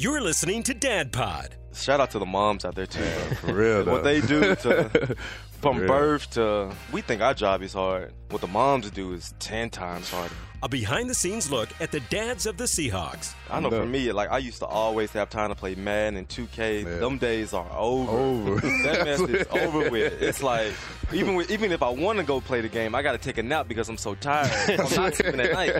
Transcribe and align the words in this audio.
You're 0.00 0.22
listening 0.22 0.62
to 0.62 0.72
Dad 0.72 1.12
Pod. 1.12 1.56
Shout 1.74 2.00
out 2.00 2.10
to 2.12 2.18
the 2.18 2.24
moms 2.24 2.64
out 2.64 2.74
there 2.74 2.86
too. 2.86 3.00
bro. 3.00 3.34
For 3.42 3.52
real, 3.52 3.84
though. 3.84 3.92
what 3.92 4.02
they 4.02 4.22
do 4.22 4.54
to 4.54 5.14
from 5.60 5.76
real. 5.76 5.88
birth 5.88 6.30
to 6.30 6.72
we 6.90 7.02
think 7.02 7.20
our 7.20 7.34
job 7.34 7.60
is 7.60 7.74
hard. 7.74 8.14
What 8.30 8.40
the 8.40 8.46
moms 8.46 8.90
do 8.90 9.12
is 9.12 9.34
ten 9.40 9.68
times 9.68 10.10
harder. 10.10 10.34
A 10.62 10.70
behind 10.70 11.10
the 11.10 11.14
scenes 11.14 11.50
look 11.50 11.68
at 11.82 11.92
the 11.92 12.00
dads 12.00 12.46
of 12.46 12.56
the 12.56 12.64
Seahawks. 12.64 13.34
I 13.50 13.60
know 13.60 13.68
No. 13.68 13.80
for 13.82 13.86
me, 13.86 14.10
like 14.12 14.30
I 14.30 14.38
used 14.38 14.60
to 14.60 14.66
always 14.66 15.10
have 15.12 15.28
time 15.28 15.50
to 15.50 15.54
play 15.54 15.74
Madden 15.74 16.16
and 16.16 16.26
2K. 16.26 16.84
Yeah. 16.84 16.96
Them 16.98 17.18
days 17.18 17.52
are 17.52 17.70
over. 17.70 18.10
Over. 18.10 18.54
that 18.84 19.04
mess 19.04 19.20
is 19.20 19.46
over 19.50 19.90
with. 19.90 20.22
It's 20.22 20.42
like 20.42 20.72
even 21.12 21.34
with, 21.34 21.50
even 21.50 21.72
if 21.72 21.82
I 21.82 21.90
want 21.90 22.18
to 22.20 22.24
go 22.24 22.40
play 22.40 22.62
the 22.62 22.68
game, 22.70 22.94
I 22.94 23.02
got 23.02 23.12
to 23.12 23.18
take 23.18 23.36
a 23.36 23.42
nap 23.42 23.68
because 23.68 23.90
I'm 23.90 23.98
so 23.98 24.14
tired. 24.14 24.80
I'm 24.80 24.94
not 24.94 25.14
sleeping 25.14 25.40
at 25.40 25.52
night. 25.52 25.74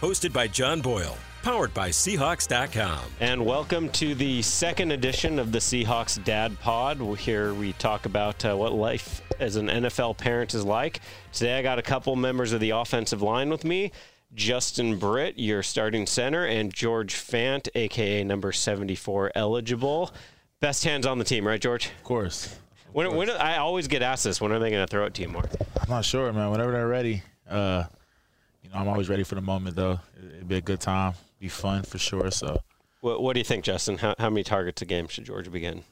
Hosted 0.00 0.32
by 0.32 0.48
John 0.48 0.80
Boyle. 0.80 1.16
Powered 1.44 1.74
by 1.74 1.90
Seahawks.com. 1.90 3.00
And 3.20 3.44
welcome 3.44 3.90
to 3.90 4.14
the 4.14 4.40
second 4.40 4.92
edition 4.92 5.38
of 5.38 5.52
the 5.52 5.58
Seahawks 5.58 6.22
Dad 6.24 6.58
Pod. 6.60 6.98
Here 7.18 7.52
we 7.52 7.74
talk 7.74 8.06
about 8.06 8.42
uh, 8.46 8.56
what 8.56 8.72
life 8.72 9.20
as 9.38 9.56
an 9.56 9.66
NFL 9.68 10.16
parent 10.16 10.54
is 10.54 10.64
like. 10.64 11.00
Today 11.34 11.58
I 11.58 11.62
got 11.62 11.78
a 11.78 11.82
couple 11.82 12.16
members 12.16 12.52
of 12.52 12.60
the 12.60 12.70
offensive 12.70 13.20
line 13.20 13.50
with 13.50 13.62
me. 13.62 13.92
Justin 14.34 14.98
Britt, 14.98 15.38
your 15.38 15.62
starting 15.62 16.06
center, 16.06 16.46
and 16.46 16.72
George 16.72 17.14
Fant, 17.14 17.68
aka 17.74 18.24
number 18.24 18.50
74 18.50 19.32
eligible. 19.34 20.12
Best 20.60 20.82
hands 20.82 21.04
on 21.04 21.18
the 21.18 21.24
team, 21.24 21.46
right, 21.46 21.60
George? 21.60 21.86
Of 21.98 22.04
course. 22.04 22.56
When, 22.92 23.14
when 23.16 23.28
I 23.28 23.58
always 23.58 23.86
get 23.86 24.00
asked 24.00 24.24
this, 24.24 24.40
when 24.40 24.50
are 24.50 24.58
they 24.58 24.70
going 24.70 24.82
to 24.84 24.90
throw 24.90 25.04
it 25.04 25.12
to 25.14 25.22
you 25.22 25.28
more? 25.28 25.44
I'm 25.78 25.90
not 25.90 26.06
sure, 26.06 26.32
man. 26.32 26.50
Whenever 26.50 26.72
they're 26.72 26.88
ready, 26.88 27.22
uh, 27.50 27.84
you 28.62 28.70
know, 28.70 28.76
I'm 28.76 28.88
always 28.88 29.10
ready 29.10 29.24
for 29.24 29.34
the 29.34 29.42
moment, 29.42 29.76
though. 29.76 30.00
It- 30.16 30.30
It'd 30.44 30.48
be 30.48 30.56
a 30.56 30.60
good 30.60 30.80
time, 30.80 31.14
be 31.44 31.48
fun 31.48 31.82
for 31.82 31.98
sure. 31.98 32.30
So 32.30 32.62
What, 33.00 33.22
what 33.22 33.34
do 33.34 33.40
you 33.40 33.44
think, 33.44 33.64
Justin? 33.64 33.98
How, 33.98 34.14
how 34.18 34.30
many 34.30 34.44
targets 34.44 34.80
a 34.82 34.84
game 34.86 35.08
should 35.08 35.24
George 35.24 35.50
begin? 35.52 35.84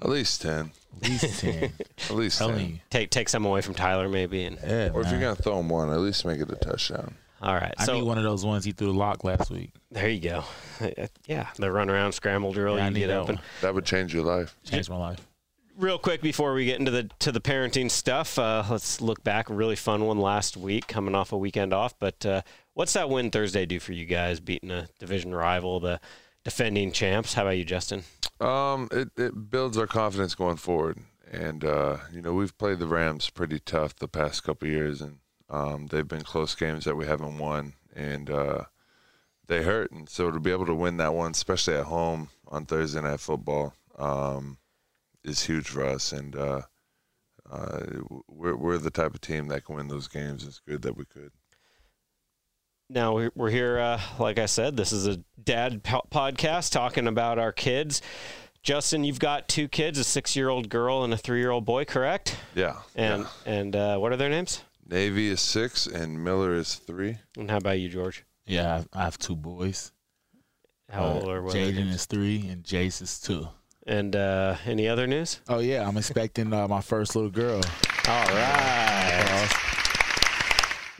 At 0.00 0.08
least 0.08 0.40
10. 0.42 0.70
at 1.02 1.08
least 1.10 1.40
ten. 1.40 1.72
At 2.08 2.16
least 2.16 2.38
telling 2.38 2.56
10. 2.58 2.68
you, 2.70 2.78
Take 2.88 3.10
take 3.10 3.28
some 3.28 3.44
away 3.44 3.60
from 3.60 3.74
Tyler, 3.74 4.08
maybe. 4.08 4.44
And 4.44 4.56
yeah. 4.64 4.88
Or 4.94 5.02
if 5.02 5.10
you're 5.10 5.20
going 5.20 5.36
to 5.36 5.42
throw 5.42 5.60
him 5.60 5.68
one, 5.68 5.90
at 5.90 5.98
least 5.98 6.24
make 6.24 6.40
it 6.40 6.50
a 6.50 6.56
touchdown. 6.56 7.14
all 7.42 7.54
right, 7.54 7.74
I 7.76 7.84
so 7.84 7.94
need 7.94 8.04
one 8.04 8.16
of 8.16 8.24
those 8.24 8.44
ones 8.44 8.64
he 8.64 8.72
threw 8.72 8.90
a 8.90 8.92
lock 8.92 9.24
last 9.24 9.50
week. 9.50 9.72
There 9.90 10.08
you 10.08 10.20
go. 10.20 10.44
Yeah, 11.26 11.48
the 11.56 11.70
run 11.70 11.90
around 11.90 12.12
scramble 12.12 12.52
drill. 12.52 12.76
Yeah, 12.78 12.84
I 12.84 12.88
you 12.88 12.94
need 12.94 13.00
get 13.00 13.06
that 13.08 13.18
open. 13.18 13.34
one. 13.36 13.44
That 13.60 13.74
would 13.74 13.84
change 13.84 14.14
your 14.14 14.24
life. 14.24 14.56
Changed 14.64 14.88
my 14.88 14.96
life. 14.96 15.18
Real 15.76 15.98
quick 15.98 16.22
before 16.22 16.54
we 16.54 16.64
get 16.64 16.78
into 16.78 16.90
the 16.90 17.10
to 17.20 17.30
the 17.32 17.40
parenting 17.40 17.90
stuff, 17.90 18.38
uh, 18.38 18.64
let's 18.70 19.00
look 19.02 19.22
back. 19.22 19.48
Really 19.50 19.76
fun 19.76 20.04
one 20.06 20.18
last 20.18 20.56
week, 20.56 20.86
coming 20.86 21.14
off 21.14 21.32
a 21.32 21.36
weekend 21.38 21.72
off. 21.74 21.94
But 21.98 22.24
uh, 22.24 22.40
what's 22.74 22.92
that 22.94 23.10
win 23.10 23.30
Thursday 23.30 23.66
do 23.66 23.80
for 23.80 23.92
you 23.92 24.06
guys? 24.06 24.40
Beating 24.40 24.70
a 24.70 24.88
division 24.98 25.34
rival, 25.34 25.80
the 25.80 26.00
defending 26.44 26.92
champs. 26.92 27.34
How 27.34 27.42
about 27.42 27.56
you, 27.56 27.64
Justin? 27.64 28.04
Um, 28.40 28.88
it, 28.90 29.10
it 29.16 29.50
builds 29.50 29.76
our 29.76 29.86
confidence 29.86 30.34
going 30.34 30.56
forward. 30.56 30.98
And, 31.30 31.64
uh, 31.64 31.98
you 32.12 32.22
know, 32.22 32.32
we've 32.32 32.56
played 32.58 32.78
the 32.78 32.86
Rams 32.86 33.30
pretty 33.30 33.60
tough 33.60 33.94
the 33.94 34.08
past 34.08 34.42
couple 34.42 34.66
years, 34.66 35.00
and 35.00 35.18
um, 35.48 35.86
they've 35.86 36.08
been 36.08 36.22
close 36.22 36.54
games 36.54 36.84
that 36.84 36.96
we 36.96 37.06
haven't 37.06 37.38
won. 37.38 37.74
And 37.94 38.30
uh, 38.30 38.64
they 39.46 39.62
hurt. 39.62 39.92
And 39.92 40.08
so 40.08 40.30
to 40.30 40.40
be 40.40 40.50
able 40.50 40.66
to 40.66 40.74
win 40.74 40.96
that 40.96 41.14
one, 41.14 41.32
especially 41.32 41.74
at 41.74 41.84
home 41.84 42.30
on 42.48 42.66
Thursday 42.66 43.00
Night 43.00 43.20
Football, 43.20 43.74
um, 43.98 44.58
is 45.22 45.44
huge 45.44 45.68
for 45.68 45.84
us. 45.84 46.12
And 46.12 46.34
uh, 46.34 46.62
uh, 47.48 47.80
we're, 48.28 48.56
we're 48.56 48.78
the 48.78 48.90
type 48.90 49.14
of 49.14 49.20
team 49.20 49.48
that 49.48 49.64
can 49.64 49.76
win 49.76 49.88
those 49.88 50.08
games. 50.08 50.44
It's 50.44 50.60
good 50.60 50.82
that 50.82 50.96
we 50.96 51.04
could. 51.04 51.32
Now 52.92 53.14
we're 53.14 53.30
we're 53.36 53.50
here. 53.50 53.78
Uh, 53.78 54.00
like 54.18 54.38
I 54.38 54.46
said, 54.46 54.76
this 54.76 54.90
is 54.90 55.06
a 55.06 55.18
dad 55.42 55.84
po- 55.84 56.06
podcast 56.10 56.72
talking 56.72 57.06
about 57.06 57.38
our 57.38 57.52
kids. 57.52 58.02
Justin, 58.64 59.04
you've 59.04 59.20
got 59.20 59.48
two 59.48 59.68
kids: 59.68 59.96
a 59.96 60.02
six-year-old 60.04 60.68
girl 60.68 61.04
and 61.04 61.14
a 61.14 61.16
three-year-old 61.16 61.64
boy, 61.64 61.84
correct? 61.84 62.36
Yeah. 62.56 62.78
And 62.96 63.22
yeah. 63.22 63.28
and 63.52 63.76
uh, 63.76 63.98
what 63.98 64.10
are 64.10 64.16
their 64.16 64.28
names? 64.28 64.64
Navy 64.88 65.28
is 65.28 65.40
six 65.40 65.86
and 65.86 66.22
Miller 66.24 66.52
is 66.54 66.74
three. 66.74 67.18
And 67.38 67.48
how 67.48 67.58
about 67.58 67.78
you, 67.78 67.88
George? 67.88 68.24
Yeah, 68.44 68.82
I 68.92 69.04
have, 69.04 69.18
two 69.18 69.36
boys. 69.36 69.92
How 70.90 71.04
Uh, 71.04 71.12
old 71.14 71.28
are 71.28 71.42
what 71.42 71.54
are 71.54 71.58
Jaden 71.58 71.92
is 71.94 72.06
three 72.06 72.48
and 72.48 72.64
Jace 72.64 73.00
is 73.00 73.20
two. 73.20 73.46
And 73.86 74.16
uh, 74.16 74.56
any 74.66 74.88
other 74.88 75.06
news? 75.06 75.40
Oh 75.48 75.60
yeah, 75.60 75.86
I'm 75.86 75.96
expecting 75.96 76.52
uh, 76.52 76.66
my 76.66 76.80
first 76.80 77.14
little 77.14 77.30
girl. 77.30 77.60
All 78.08 78.26
right. 78.34 79.76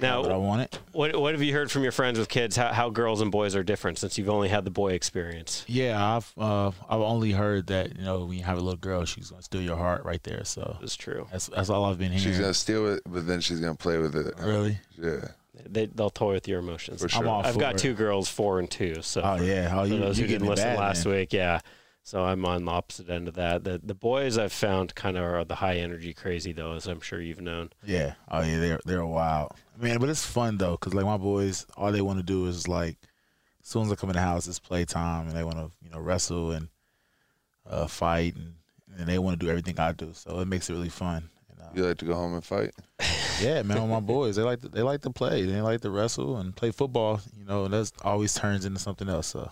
But 0.01 0.07
I 0.25 0.29
Now, 0.29 0.39
want 0.41 0.63
it. 0.63 0.79
what 0.93 1.15
what 1.21 1.35
have 1.35 1.43
you 1.43 1.53
heard 1.53 1.71
from 1.71 1.83
your 1.83 1.93
friends 1.93 2.19
with 2.19 2.29
kids? 2.29 2.57
How, 2.57 2.73
how 2.73 2.91
girls 2.91 3.21
and 3.21 3.31
boys 3.31 3.55
are 3.55 3.63
different 3.63 3.99
since 3.99 4.17
you've 4.19 4.29
only 4.29 4.49
had 4.49 4.65
the 4.65 4.71
boy 4.71 4.93
experience? 4.93 5.65
Yeah, 5.69 6.17
I've 6.17 6.33
uh, 6.39 6.69
I've 6.89 7.01
only 7.01 7.33
heard 7.33 7.67
that 7.69 7.97
you 7.97 8.05
know 8.05 8.25
when 8.25 8.39
you 8.39 8.45
have 8.45 8.59
a 8.59 8.61
little 8.61 8.79
girl, 8.79 9.05
she's 9.05 9.31
gonna 9.31 9.43
steal 9.43 9.63
your 9.63 9.77
heart 9.77 10.05
right 10.05 10.23
there. 10.23 10.45
So 10.45 10.77
It's 10.83 10.97
true. 10.97 11.27
that's 11.31 11.47
that's 11.49 11.69
all 11.71 11.85
I've 11.85 11.99
been 11.99 12.13
hearing. 12.13 12.23
She's 12.25 12.39
gonna 12.41 12.55
steal 12.55 12.87
it, 12.95 13.03
but 13.07 13.27
then 13.27 13.41
she's 13.41 13.61
gonna 13.61 13.75
play 13.75 13.99
with 13.99 14.17
it. 14.17 14.35
Really? 14.41 14.79
Yeah. 14.99 15.29
They 15.69 15.87
they'll 15.87 16.09
toy 16.11 16.33
with 16.33 16.49
your 16.49 16.61
emotions. 16.61 17.01
For 17.01 17.05
I'm 17.07 17.11
sure. 17.11 17.29
all 17.29 17.43
I've 17.45 17.53
for 17.55 17.61
got 17.61 17.75
it. 17.75 17.79
two 17.79 17.93
girls, 17.95 18.29
four 18.31 18.59
and 18.61 18.71
two. 18.71 19.03
So 19.03 19.21
Oh 19.23 19.37
for- 19.39 19.45
yeah. 19.45 19.69
Oh, 19.75 19.83
for 19.87 19.93
you, 19.93 19.99
those 20.01 20.19
you 20.19 20.25
who 20.27 20.33
didn't 20.33 20.49
listen 20.49 20.65
bad, 20.65 20.79
last 20.79 21.05
man. 21.05 21.15
week, 21.17 21.33
yeah. 21.35 21.61
So 22.03 22.25
I'm 22.25 22.45
on 22.45 22.65
the 22.65 22.73
opposite 22.73 23.09
end 23.11 23.29
of 23.29 23.35
that. 23.35 23.63
The 23.65 23.81
the 23.83 23.95
boys 23.95 24.39
I've 24.39 24.53
found 24.53 24.95
kind 24.95 25.17
of 25.17 25.23
are 25.23 25.45
the 25.45 25.57
high 25.57 25.77
energy 25.77 26.13
crazy 26.13 26.53
though, 26.53 26.73
as 26.73 26.87
I'm 26.87 27.01
sure 27.01 27.21
you've 27.21 27.41
known. 27.41 27.71
Yeah. 27.85 28.15
Oh 28.29 28.43
yeah. 28.43 28.59
They're 28.59 28.81
they're 28.85 29.07
wild, 29.07 29.53
man. 29.79 29.99
But 29.99 30.09
it's 30.09 30.25
fun 30.27 30.59
though, 30.59 30.77
cause 30.77 30.95
like 30.95 31.05
my 31.05 31.19
boys, 31.19 31.67
all 31.77 31.93
they 31.93 32.01
want 32.01 32.19
to 32.19 32.25
do 32.25 32.47
is 32.47 32.67
like, 32.67 32.97
as 33.63 33.69
soon 33.69 33.87
as 33.87 33.93
I 33.93 33.95
come 33.97 34.11
in 34.11 34.17
the 34.17 34.23
house, 34.23 34.49
it's 34.49 34.59
playtime, 34.59 35.29
and 35.29 35.37
they 35.37 35.45
want 35.45 35.59
to 35.59 35.71
you 35.85 35.91
know 35.91 36.01
wrestle 36.01 36.53
and 36.53 36.69
uh, 37.69 37.87
fight, 37.87 38.35
and, 38.35 38.55
and 38.99 39.07
they 39.09 39.19
want 39.19 39.39
to 39.39 39.45
do 39.47 39.51
everything 39.51 39.79
I 39.79 39.93
do. 39.93 40.11
So 40.15 40.41
it 40.41 40.49
makes 40.49 40.69
it 40.69 40.73
really 40.73 40.89
fun. 40.89 41.29
And, 41.51 41.61
uh, 41.61 41.69
You 41.75 41.85
like 41.87 41.99
to 41.99 42.07
go 42.07 42.15
home 42.15 42.35
and 42.35 42.45
fight? 42.45 42.73
yeah, 43.41 43.63
man. 43.63 43.83
With 43.83 43.91
my 43.91 44.01
boys, 44.01 44.35
they 44.37 44.43
like 44.43 44.63
to, 44.63 44.69
they 44.69 44.83
like 44.83 45.03
to 45.03 45.11
play. 45.11 45.45
They 45.45 45.61
like 45.61 45.83
to 45.83 45.91
wrestle 45.91 46.39
and 46.39 46.57
play 46.57 46.73
football. 46.73 47.21
You 47.39 47.45
know, 47.45 47.67
and 47.67 47.75
that 47.75 47.93
always 48.03 48.35
turns 48.35 48.65
into 48.65 48.81
something 48.81 49.09
else. 49.09 49.29
So 49.29 49.51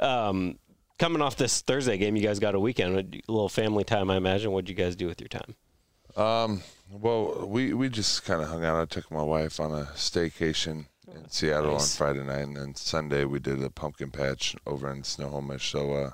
Um, 0.00 0.58
coming 0.98 1.22
off 1.22 1.36
this 1.36 1.62
Thursday 1.62 1.98
game, 1.98 2.16
you 2.16 2.22
guys 2.22 2.38
got 2.38 2.54
a 2.54 2.60
weekend, 2.60 2.96
a 2.96 3.32
little 3.32 3.48
family 3.48 3.84
time, 3.84 4.10
I 4.10 4.16
imagine. 4.16 4.52
What'd 4.52 4.68
you 4.68 4.74
guys 4.74 4.96
do 4.96 5.06
with 5.06 5.20
your 5.20 5.28
time? 5.28 5.54
Um. 6.16 6.62
Well, 6.88 7.46
we 7.46 7.74
we 7.74 7.88
just 7.88 8.24
kind 8.24 8.40
of 8.40 8.48
hung 8.48 8.64
out. 8.64 8.80
I 8.80 8.84
took 8.84 9.10
my 9.10 9.22
wife 9.22 9.60
on 9.60 9.72
a 9.72 9.86
staycation 9.94 10.86
in 11.12 11.28
Seattle 11.28 11.72
nice. 11.72 12.00
on 12.00 12.06
Friday 12.06 12.24
night, 12.24 12.46
and 12.46 12.56
then 12.56 12.74
Sunday 12.74 13.24
we 13.24 13.38
did 13.38 13.62
a 13.62 13.70
pumpkin 13.70 14.10
patch 14.10 14.56
over 14.66 14.90
in 14.90 15.02
Snohomish. 15.02 15.70
So, 15.70 15.92
uh, 15.92 16.10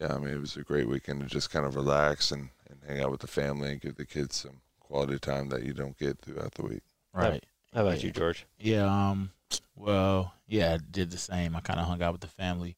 yeah, 0.00 0.14
I 0.14 0.18
mean 0.18 0.34
it 0.34 0.40
was 0.40 0.56
a 0.56 0.62
great 0.62 0.88
weekend 0.88 1.20
to 1.20 1.26
just 1.26 1.50
kind 1.50 1.66
of 1.66 1.74
relax 1.74 2.30
and, 2.30 2.50
and 2.70 2.78
hang 2.86 3.00
out 3.02 3.10
with 3.10 3.20
the 3.20 3.26
family 3.26 3.72
and 3.72 3.80
give 3.80 3.96
the 3.96 4.06
kids 4.06 4.36
some 4.36 4.60
quality 4.80 5.18
time 5.18 5.48
that 5.50 5.64
you 5.64 5.74
don't 5.74 5.98
get 5.98 6.18
throughout 6.20 6.54
the 6.54 6.62
week. 6.62 6.82
right. 7.12 7.44
How 7.74 7.86
about 7.86 8.02
you, 8.02 8.10
George? 8.10 8.46
Yeah, 8.58 8.86
um, 8.86 9.30
well, 9.76 10.32
yeah, 10.46 10.74
I 10.74 10.78
did 10.90 11.10
the 11.10 11.18
same. 11.18 11.54
I 11.54 11.60
kind 11.60 11.78
of 11.78 11.86
hung 11.86 12.02
out 12.02 12.12
with 12.12 12.22
the 12.22 12.28
family. 12.28 12.76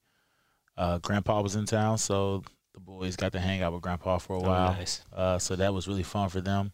Uh, 0.77 0.99
Grandpa 0.99 1.41
was 1.43 1.57
in 1.57 1.67
town, 1.67 1.99
so 1.99 2.43
the 2.75 2.81
boys 2.81 3.17
got 3.17 3.33
to 3.33 3.41
hang 3.41 3.63
out 3.63 3.73
with 3.73 3.83
Grandpa 3.83 4.19
for 4.19 4.35
a 4.37 4.39
Oh, 4.39 4.43
while. 4.49 4.73
nice. 4.75 5.03
Uh, 5.13 5.39
so 5.39 5.57
that 5.57 5.75
was 5.75 5.87
really 5.89 6.03
fun 6.03 6.29
for 6.29 6.41
them. 6.41 6.73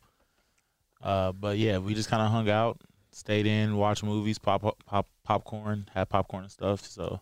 Uh, 1.02 1.32
but 1.32 1.58
yeah, 1.58 1.78
we 1.78 1.94
just 1.94 2.08
kind 2.08 2.22
of 2.22 2.30
hung 2.30 2.48
out, 2.48 2.80
stayed 3.12 3.46
in, 3.46 3.76
watched 3.76 4.02
movies, 4.02 4.38
pop, 4.38 4.62
pop, 4.86 5.08
popcorn, 5.24 5.88
had 5.94 6.08
popcorn 6.08 6.44
and 6.44 6.52
stuff. 6.52 6.84
So 6.86 7.20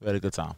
we 0.00 0.06
had 0.06 0.16
a 0.16 0.20
good 0.20 0.32
time. 0.32 0.54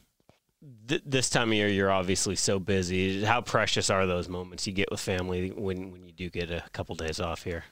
Th- 0.89 1.03
this 1.05 1.29
time 1.31 1.51
of 1.51 1.55
year, 1.55 1.69
you're 1.69 1.91
obviously 1.91 2.35
so 2.37 2.59
busy. 2.59 3.25
How 3.25 3.41
precious 3.41 3.91
are 3.91 4.07
those 4.07 4.29
moments 4.29 4.67
you 4.67 4.73
get 4.73 4.91
with 4.91 5.01
family 5.01 5.51
when 5.51 5.93
when 5.93 6.07
you 6.07 6.13
do 6.13 6.31
get 6.31 6.51
a 6.51 6.65
couple 6.73 6.95
days 6.97 7.21
off 7.21 7.43
here? 7.45 7.65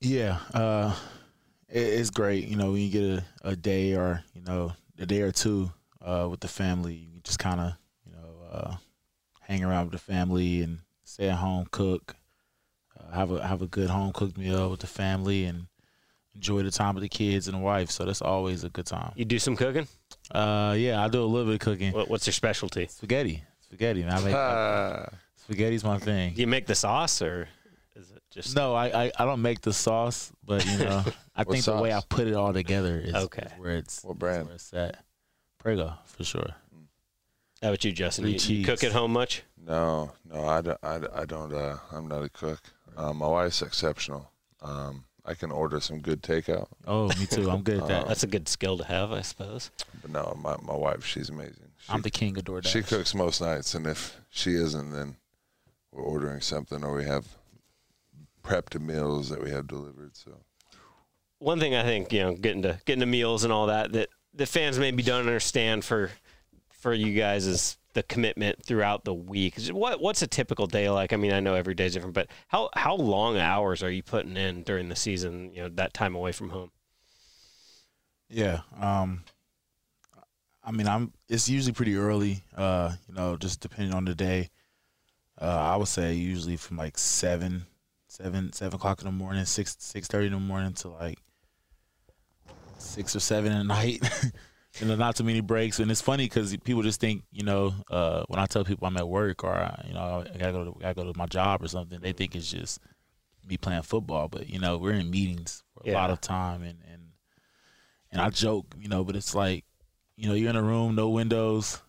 Yeah, 0.00 0.38
uh, 0.54 0.94
it, 1.68 1.80
it's 1.80 2.10
great. 2.10 2.46
You 2.46 2.56
know, 2.56 2.72
when 2.72 2.80
you 2.82 2.90
get 2.90 3.02
a, 3.04 3.24
a 3.50 3.56
day 3.56 3.94
or 3.94 4.22
you 4.34 4.40
know 4.42 4.72
a 4.98 5.04
day 5.04 5.20
or 5.22 5.32
two 5.32 5.70
uh, 6.08 6.26
with 6.30 6.40
the 6.40 6.48
family, 6.48 6.94
you 6.94 7.20
just 7.22 7.38
kind 7.38 7.60
of 7.60 7.72
you 8.06 8.12
know 8.12 8.28
uh, 8.50 8.76
hang 9.42 9.62
around 9.64 9.84
with 9.90 9.92
the 9.92 10.12
family 10.12 10.62
and 10.62 10.78
stay 11.04 11.28
at 11.28 11.36
home, 11.36 11.66
cook, 11.70 12.16
uh, 12.98 13.14
have 13.14 13.30
a 13.30 13.46
have 13.46 13.62
a 13.62 13.66
good 13.66 13.90
home 13.90 14.12
cooked 14.12 14.36
meal 14.38 14.70
with 14.70 14.80
the 14.80 14.86
family, 14.86 15.44
and 15.44 15.66
enjoy 16.34 16.62
the 16.62 16.70
time 16.70 16.94
with 16.94 17.02
the 17.02 17.08
kids 17.08 17.48
and 17.48 17.56
the 17.56 17.60
wife. 17.62 17.90
So 17.90 18.04
that's 18.04 18.22
always 18.22 18.64
a 18.64 18.68
good 18.70 18.86
time. 18.86 19.12
You 19.16 19.24
do 19.24 19.38
some 19.38 19.56
cooking. 19.56 19.86
Uh, 20.30 20.74
yeah, 20.78 21.02
I 21.04 21.08
do 21.08 21.22
a 21.22 21.26
little 21.26 21.46
bit 21.46 21.54
of 21.54 21.60
cooking. 21.60 21.92
What, 21.92 22.08
what's 22.08 22.26
your 22.26 22.32
specialty? 22.34 22.86
Spaghetti, 22.86 23.42
spaghetti. 23.60 24.02
Man, 24.04 24.14
I 24.14 24.20
make 24.24 24.34
Ah, 24.34 25.08
spaghetti's 25.44 25.84
my 25.84 25.98
thing. 25.98 26.34
Do 26.34 26.40
you 26.40 26.46
make 26.46 26.66
the 26.66 26.74
sauce 26.74 27.20
or 27.22 27.48
is 27.96 28.10
it 28.10 28.22
just 28.30 28.54
No, 28.54 28.74
I, 28.74 29.04
I, 29.06 29.12
I 29.18 29.24
don't 29.24 29.42
make 29.42 29.60
the 29.62 29.72
sauce, 29.72 30.30
but 30.44 30.64
you 30.66 30.78
know, 30.78 31.02
I 31.36 31.42
What 31.44 31.52
think 31.52 31.64
the 31.64 31.76
way 31.76 31.92
I 31.92 32.00
put 32.08 32.26
it 32.28 32.34
all 32.34 32.52
together 32.52 33.00
is, 33.02 33.14
Okay. 33.14 33.46
is 33.46 33.52
where 33.58 33.76
it's 33.76 34.04
What 34.04 34.12
is 34.14 34.18
brand? 34.18 34.46
where 34.46 34.54
it's 34.54 34.72
at. 34.74 35.04
Prego 35.58 35.94
for 36.04 36.24
sure. 36.24 36.54
How 37.62 37.68
about 37.70 37.84
you, 37.84 37.92
Justin? 37.92 38.26
You, 38.28 38.34
you 38.38 38.64
cook 38.64 38.84
at 38.84 38.92
home 38.92 39.12
much? 39.12 39.42
no, 39.66 40.12
no, 40.32 40.46
I 40.46 40.60
don't. 40.60 40.78
I, 40.82 41.00
I 41.14 41.24
don't. 41.24 41.52
Uh, 41.52 41.76
I'm 41.92 42.06
not 42.08 42.22
a 42.22 42.28
cook. 42.28 42.60
Um, 42.96 43.18
my 43.18 43.26
wife's 43.28 43.62
exceptional. 43.62 44.30
Um, 44.62 45.04
I 45.24 45.34
can 45.34 45.50
order 45.50 45.78
some 45.78 46.00
good 46.00 46.22
takeout, 46.22 46.68
Oh, 46.86 47.08
me 47.08 47.26
too. 47.26 47.50
I'm 47.50 47.62
good 47.62 47.78
at 47.82 47.88
that. 47.88 48.04
Uh, 48.04 48.04
That's 48.08 48.22
a 48.22 48.26
good 48.26 48.48
skill 48.48 48.78
to 48.78 48.84
have, 48.84 49.12
I 49.12 49.20
suppose. 49.20 49.70
but 50.00 50.10
no, 50.10 50.36
my 50.40 50.56
my 50.62 50.74
wife, 50.74 51.04
she's 51.04 51.28
amazing. 51.28 51.68
I'm 51.88 52.02
the 52.02 52.10
king 52.10 52.36
of 52.38 52.44
DoorDash. 52.44 52.66
She 52.66 52.82
cooks 52.82 53.14
most 53.14 53.40
nights, 53.40 53.74
and 53.74 53.86
if 53.86 54.18
she 54.30 54.52
isn't, 54.54 54.90
then 54.92 55.16
we're 55.92 56.02
ordering 56.02 56.40
something, 56.40 56.82
or 56.84 56.94
we 56.94 57.04
have 57.04 57.26
prepped 58.44 58.80
meals 58.80 59.28
that 59.28 59.42
we 59.42 59.50
have 59.50 59.66
delivered. 59.66 60.16
So 60.16 60.38
one 61.40 61.60
thing 61.60 61.74
I 61.74 61.82
think 61.82 62.12
you 62.12 62.20
know, 62.20 62.34
getting 62.34 62.62
to 62.62 62.80
getting 62.86 63.00
to 63.00 63.06
meals 63.06 63.44
and 63.44 63.52
all 63.52 63.66
that 63.66 63.92
that 63.92 64.08
the 64.38 64.46
fans 64.46 64.78
maybe 64.78 65.02
don't 65.02 65.20
understand 65.20 65.84
for 65.84 66.10
for 66.70 66.94
you 66.94 67.12
guys 67.12 67.46
is 67.46 67.76
the 67.92 68.04
commitment 68.04 68.64
throughout 68.64 69.04
the 69.04 69.12
week. 69.12 69.56
What 69.70 70.00
what's 70.00 70.22
a 70.22 70.26
typical 70.26 70.66
day 70.66 70.88
like? 70.88 71.12
I 71.12 71.16
mean, 71.16 71.32
I 71.32 71.40
know 71.40 71.54
every 71.54 71.74
day 71.74 71.86
is 71.86 71.94
different, 71.94 72.14
but 72.14 72.28
how 72.46 72.70
how 72.74 72.94
long 72.94 73.36
hours 73.36 73.82
are 73.82 73.90
you 73.90 74.02
putting 74.02 74.36
in 74.36 74.62
during 74.62 74.88
the 74.88 74.96
season? 74.96 75.52
You 75.52 75.62
know, 75.62 75.68
that 75.70 75.92
time 75.92 76.14
away 76.14 76.32
from 76.32 76.50
home. 76.50 76.70
Yeah. 78.30 78.60
Um, 78.80 79.24
I 80.62 80.70
mean, 80.70 80.86
I'm. 80.86 81.12
It's 81.28 81.48
usually 81.48 81.72
pretty 81.72 81.96
early. 81.96 82.44
Uh, 82.56 82.94
you 83.08 83.14
know, 83.14 83.36
just 83.36 83.60
depending 83.60 83.94
on 83.94 84.04
the 84.04 84.14
day. 84.14 84.50
Uh, 85.40 85.46
I 85.46 85.76
would 85.76 85.88
say 85.88 86.14
usually 86.14 86.56
from 86.56 86.76
like 86.76 86.98
seven, 86.98 87.66
seven, 88.08 88.52
seven 88.52 88.74
o'clock 88.74 89.00
in 89.00 89.06
the 89.06 89.12
morning, 89.12 89.44
six, 89.44 89.76
six 89.78 90.08
thirty 90.08 90.26
in 90.26 90.32
the 90.32 90.38
morning 90.38 90.72
to 90.74 90.88
like 90.88 91.18
six 92.78 93.14
or 93.16 93.20
seven 93.20 93.52
at 93.52 93.66
night. 93.66 94.00
you 94.80 94.86
know, 94.86 94.96
not 94.96 95.16
too 95.16 95.24
many 95.24 95.40
breaks, 95.40 95.80
and 95.80 95.90
it's 95.90 96.00
funny 96.00 96.24
because 96.26 96.56
people 96.58 96.82
just 96.82 97.00
think, 97.00 97.24
you 97.32 97.44
know, 97.44 97.74
uh, 97.90 98.24
when 98.28 98.38
I 98.38 98.46
tell 98.46 98.64
people 98.64 98.86
I'm 98.86 98.96
at 98.96 99.08
work 99.08 99.42
or 99.44 99.70
you 99.86 99.94
know 99.94 100.24
I 100.32 100.38
gotta 100.38 100.52
go 100.52 100.64
to, 100.64 100.76
I 100.78 100.82
gotta 100.82 100.94
go 100.94 101.12
to 101.12 101.18
my 101.18 101.26
job 101.26 101.62
or 101.62 101.68
something, 101.68 102.00
they 102.00 102.12
think 102.12 102.36
it's 102.36 102.50
just 102.50 102.80
me 103.46 103.56
playing 103.56 103.82
football. 103.82 104.28
But 104.28 104.48
you 104.48 104.58
know, 104.58 104.78
we're 104.78 104.92
in 104.92 105.10
meetings 105.10 105.62
for 105.74 105.82
a 105.84 105.88
Yeah. 105.88 105.94
lot 105.94 106.10
of 106.10 106.20
time, 106.20 106.62
and 106.62 106.78
and 106.90 107.02
and 108.10 108.20
I 108.20 108.30
joke, 108.30 108.66
you 108.78 108.88
know, 108.88 109.04
but 109.04 109.16
it's 109.16 109.34
like, 109.34 109.64
you 110.16 110.28
know, 110.28 110.34
you're 110.34 110.50
in 110.50 110.56
a 110.56 110.62
room, 110.62 110.94
no 110.94 111.08
windows, 111.10 111.82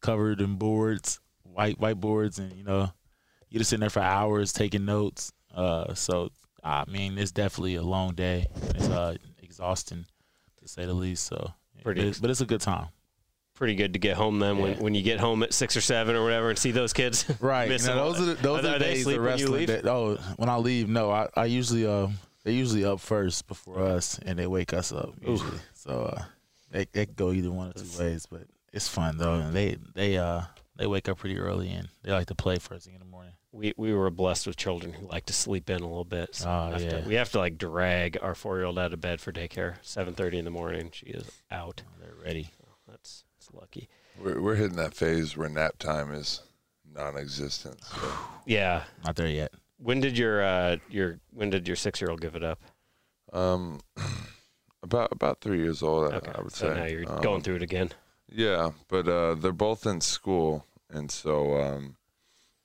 covered 0.00 0.40
in 0.40 0.56
boards, 0.56 1.20
white 1.44 1.78
whiteboards, 1.80 2.38
and 2.38 2.52
you 2.54 2.64
know, 2.64 2.90
you're 3.50 3.58
just 3.60 3.70
sitting 3.70 3.80
there 3.80 3.90
for 3.90 4.00
hours 4.02 4.52
taking 4.52 4.84
notes. 4.84 5.32
Uh, 5.54 5.94
so 5.94 6.30
I 6.64 6.84
mean, 6.88 7.18
it's 7.18 7.32
definitely 7.32 7.76
a 7.76 7.82
long 7.82 8.14
day. 8.14 8.46
It's 8.74 8.88
uh 8.88 9.16
exhausting 9.42 10.06
to 10.62 10.68
say 10.68 10.86
the 10.86 10.94
least. 10.94 11.24
So, 11.26 11.52
Pretty 11.82 12.00
but 12.00 12.08
it's, 12.08 12.18
but 12.20 12.30
it's 12.30 12.40
a 12.40 12.46
good 12.46 12.60
time. 12.60 12.86
Pretty 13.54 13.74
good 13.74 13.92
to 13.92 13.98
get 13.98 14.16
home 14.16 14.38
then 14.38 14.58
when, 14.58 14.72
Yeah. 14.72 14.80
when 14.80 14.94
you 14.94 15.02
get 15.02 15.20
home 15.20 15.42
at 15.42 15.52
six 15.52 15.76
or 15.76 15.80
seven 15.82 16.16
or 16.16 16.24
whatever 16.24 16.48
and 16.50 16.58
see 16.58 16.70
those 16.70 16.92
kids. 16.92 17.24
Right. 17.40 17.68
Miss 17.68 17.86
Now, 17.86 17.96
those 17.96 18.20
are 18.20 18.24
the, 18.24 18.34
those 18.34 18.64
Are 18.64 18.68
are, 18.68 18.72
the 18.72 18.78
days 18.78 19.04
the 19.04 19.10
when 19.12 19.14
you 19.16 19.20
wrestling. 19.22 19.66
Day. 19.66 19.82
Oh, 19.84 20.16
when 20.36 20.48
I 20.48 20.56
leave, 20.56 20.88
no, 20.88 21.10
I, 21.10 21.28
I 21.36 21.44
usually 21.44 21.86
uh 21.86 22.08
they 22.44 22.52
usually 22.52 22.84
up 22.84 22.98
first 22.98 23.46
before 23.46 23.80
us, 23.84 24.18
and 24.24 24.36
they 24.38 24.46
wake 24.48 24.72
us 24.72 24.90
up 24.90 25.14
usually. 25.20 25.58
So 25.74 26.04
uh, 26.16 26.22
they 26.70 26.86
they 26.92 27.06
go 27.06 27.30
either 27.32 27.52
one 27.52 27.68
or 27.68 27.72
two 27.74 27.86
ways, 28.02 28.26
but 28.26 28.42
it's 28.72 28.88
fun 28.88 29.16
though, 29.18 29.34
and 29.34 29.54
they 29.54 29.76
they 29.94 30.16
uh 30.16 30.42
they 30.76 30.86
wake 30.86 31.08
up 31.08 31.18
pretty 31.18 31.38
early 31.38 31.70
and 31.70 31.88
they 32.02 32.12
like 32.12 32.26
to 32.28 32.34
play 32.34 32.56
first 32.58 32.86
thing 32.86 32.94
in 32.94 33.00
the 33.00 33.06
morning. 33.06 33.32
we 33.52 33.74
we 33.76 33.92
were 33.94 34.10
blessed 34.10 34.46
with 34.46 34.56
children 34.56 34.92
who 34.94 35.06
like 35.06 35.26
to 35.26 35.32
sleep 35.32 35.68
in 35.70 35.80
a 35.82 35.86
little 35.86 36.04
bit. 36.04 36.34
So 36.34 36.48
Oh, 36.48 36.66
we, 36.68 36.72
have 36.72 36.82
yeah. 36.82 37.00
to, 37.02 37.08
we 37.08 37.14
have 37.14 37.30
to 37.32 37.38
like 37.38 37.58
drag 37.58 38.18
our 38.22 38.34
four 38.34 38.56
year 38.56 38.64
old 38.66 38.78
out 38.78 38.92
of 38.92 39.00
bed 39.00 39.20
for 39.20 39.32
daycare. 39.32 39.76
Seven 39.82 40.14
thirty 40.14 40.38
in 40.38 40.44
the 40.44 40.50
morning, 40.50 40.90
she 40.92 41.06
is 41.06 41.30
out. 41.50 41.82
They're 42.00 42.14
ready. 42.24 42.50
That's 42.88 43.24
that's 43.38 43.52
lucky. 43.52 43.88
we're 44.22 44.40
we're 44.40 44.54
hitting 44.56 44.76
that 44.76 44.94
phase 44.94 45.36
where 45.36 45.48
nap 45.48 45.78
time 45.78 46.12
is 46.12 46.40
non-existent. 46.94 47.82
So. 47.84 47.96
Yeah. 48.46 48.84
Not 49.04 49.16
there 49.16 49.28
yet. 49.28 49.52
When 49.78 50.00
did 50.00 50.16
your 50.18 50.42
uh 50.42 50.76
your 50.88 51.20
when 51.32 51.50
did 51.50 51.66
your 51.68 51.76
six 51.76 52.00
year 52.00 52.10
old 52.10 52.20
give 52.20 52.34
it 52.34 52.42
up? 52.44 52.60
Um, 53.32 53.80
about 54.82 55.10
about 55.12 55.40
three 55.40 55.58
years 55.58 55.82
old, 55.82 56.12
I- 56.12 56.16
Okay, 56.16 56.32
I 56.34 56.40
would 56.42 56.52
so 56.52 56.68
say. 56.72 56.80
now 56.80 56.84
you're 56.86 57.10
Um, 57.10 57.20
going 57.22 57.42
through 57.42 57.56
it 57.56 57.62
again. 57.62 57.90
Yeah, 58.34 58.70
but 58.88 59.08
uh, 59.08 59.34
they're 59.34 59.52
both 59.52 59.86
in 59.86 60.00
school, 60.00 60.64
and 60.90 61.10
so 61.10 61.60
um, 61.60 61.96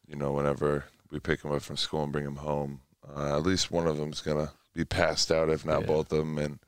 you 0.08 0.16
know, 0.16 0.32
whenever 0.32 0.86
we 1.12 1.20
pick 1.20 1.42
them 1.42 1.52
up 1.52 1.62
from 1.62 1.78
school 1.78 2.04
and 2.04 2.12
bring 2.12 2.26
them 2.26 2.38
home, 2.38 2.82
uh, 3.08 3.38
at 3.38 3.44
least 3.44 3.72
one 3.72 3.88
of 3.88 3.98
them's 3.98 4.22
gonna 4.22 4.52
be 4.74 4.86
passed 4.86 5.32
out, 5.32 5.50
if 5.50 5.66
not 5.66 5.82
Yeah. 5.82 5.88
both 5.88 6.12
of 6.14 6.20
them. 6.20 6.38
And 6.38 6.60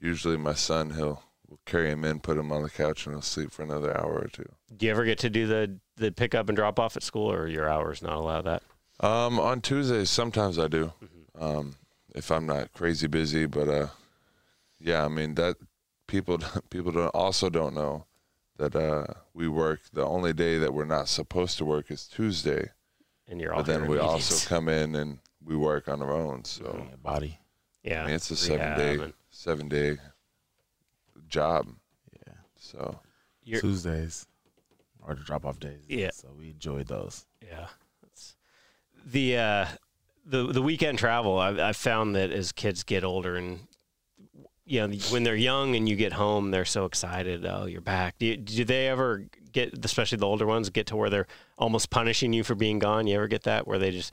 usually, 0.00 0.36
my 0.36 0.54
son 0.54 0.90
he'll 0.90 1.22
will 1.48 1.60
carry 1.66 1.90
him 1.90 2.04
in, 2.04 2.20
put 2.20 2.38
him 2.38 2.50
on 2.50 2.62
the 2.62 2.70
couch, 2.70 3.06
and 3.06 3.14
he'll 3.14 3.22
sleep 3.22 3.50
for 3.52 3.62
another 3.62 3.94
hour 3.96 4.14
or 4.20 4.28
two. 4.32 4.46
Do 4.74 4.86
you 4.86 4.92
ever 4.92 5.04
get 5.04 5.18
to 5.18 5.30
do 5.30 5.46
the 5.46 5.78
the 5.96 6.10
pick 6.10 6.34
up 6.34 6.48
and 6.48 6.56
drop 6.56 6.78
off 6.80 6.96
at 6.96 7.02
school, 7.02 7.30
or 7.30 7.46
your 7.46 7.68
hours 7.68 8.00
not 8.02 8.14
allow 8.16 8.40
that? 8.42 8.62
Um, 9.00 9.38
on 9.38 9.60
Tuesdays, 9.60 10.08
sometimes 10.08 10.58
I 10.58 10.68
do, 10.68 10.92
Mm-hmm. 11.04 11.44
um, 11.44 11.74
if 12.14 12.30
I'm 12.30 12.46
not 12.46 12.72
crazy 12.72 13.06
busy. 13.08 13.44
But 13.46 13.68
uh, 13.68 13.88
yeah, 14.80 15.04
I 15.04 15.08
mean 15.08 15.34
that 15.34 15.56
people 16.06 16.38
people 16.70 16.92
don't 16.92 17.08
also 17.08 17.50
don't 17.50 17.74
know 17.74 18.06
that 18.56 18.74
uh, 18.76 19.04
we 19.32 19.48
work. 19.48 19.80
The 19.92 20.04
only 20.04 20.32
day 20.32 20.58
that 20.58 20.72
we're 20.74 20.84
not 20.84 21.08
supposed 21.08 21.58
to 21.58 21.64
work 21.64 21.90
is 21.90 22.06
Tuesday. 22.06 22.70
And 23.28 23.40
you're 23.40 23.52
all 23.52 23.60
but 23.62 23.66
then 23.66 23.86
we 23.88 23.96
in 23.98 24.02
also 24.04 24.34
meetings. 24.34 24.46
come 24.48 24.68
in 24.68 24.94
and 24.94 25.18
we 25.44 25.56
work 25.56 25.88
on 25.88 26.02
our 26.02 26.12
own. 26.12 26.44
So 26.44 26.86
Yeah, 26.90 26.96
body. 27.02 27.38
yeah, 27.82 28.02
I 28.02 28.06
mean, 28.06 28.14
it's 28.14 28.30
a 28.30 28.36
seven 28.36 28.76
day 28.78 28.96
rehab 28.96 29.14
seven 29.30 29.68
day 29.68 29.96
job. 31.28 31.68
Yeah. 32.26 32.32
So 32.58 33.00
you're- 33.44 33.60
Tuesdays 33.60 34.26
or 35.02 35.14
the 35.14 35.22
drop 35.22 35.44
off 35.44 35.58
days. 35.58 35.82
Yeah. 35.88 36.10
So 36.12 36.28
we 36.38 36.50
enjoyed 36.50 36.86
those. 36.86 37.26
Yeah, 37.42 37.66
That's, 38.02 38.36
the 39.04 39.36
uh, 39.36 39.66
the 40.24 40.46
the 40.52 40.62
weekend 40.62 40.98
travel. 40.98 41.38
I've, 41.38 41.58
I've 41.58 41.76
found 41.76 42.14
that 42.16 42.30
as 42.30 42.52
kids 42.52 42.82
get 42.84 43.04
older 43.04 43.36
and 43.36 43.66
you 44.66 44.86
know 44.86 44.96
when 45.10 45.22
they're 45.24 45.36
young 45.36 45.76
and 45.76 45.88
you 45.88 45.96
get 45.96 46.12
home, 46.14 46.50
they're 46.50 46.64
so 46.64 46.84
excited. 46.84 47.44
Oh, 47.46 47.66
you're 47.66 47.80
back. 47.80 48.18
Do, 48.18 48.26
you, 48.26 48.36
do 48.36 48.64
they 48.64 48.88
ever 48.88 49.24
get, 49.52 49.84
especially 49.84 50.18
the 50.18 50.26
older 50.26 50.46
ones, 50.46 50.70
get 50.70 50.86
to 50.88 50.96
where 50.96 51.10
they're 51.10 51.26
almost 51.58 51.90
punishing 51.90 52.32
you 52.32 52.42
for 52.44 52.54
being 52.54 52.78
gone? 52.78 53.06
You 53.06 53.16
ever 53.16 53.28
get 53.28 53.42
that 53.44 53.66
where 53.66 53.78
they 53.78 53.90
just 53.90 54.12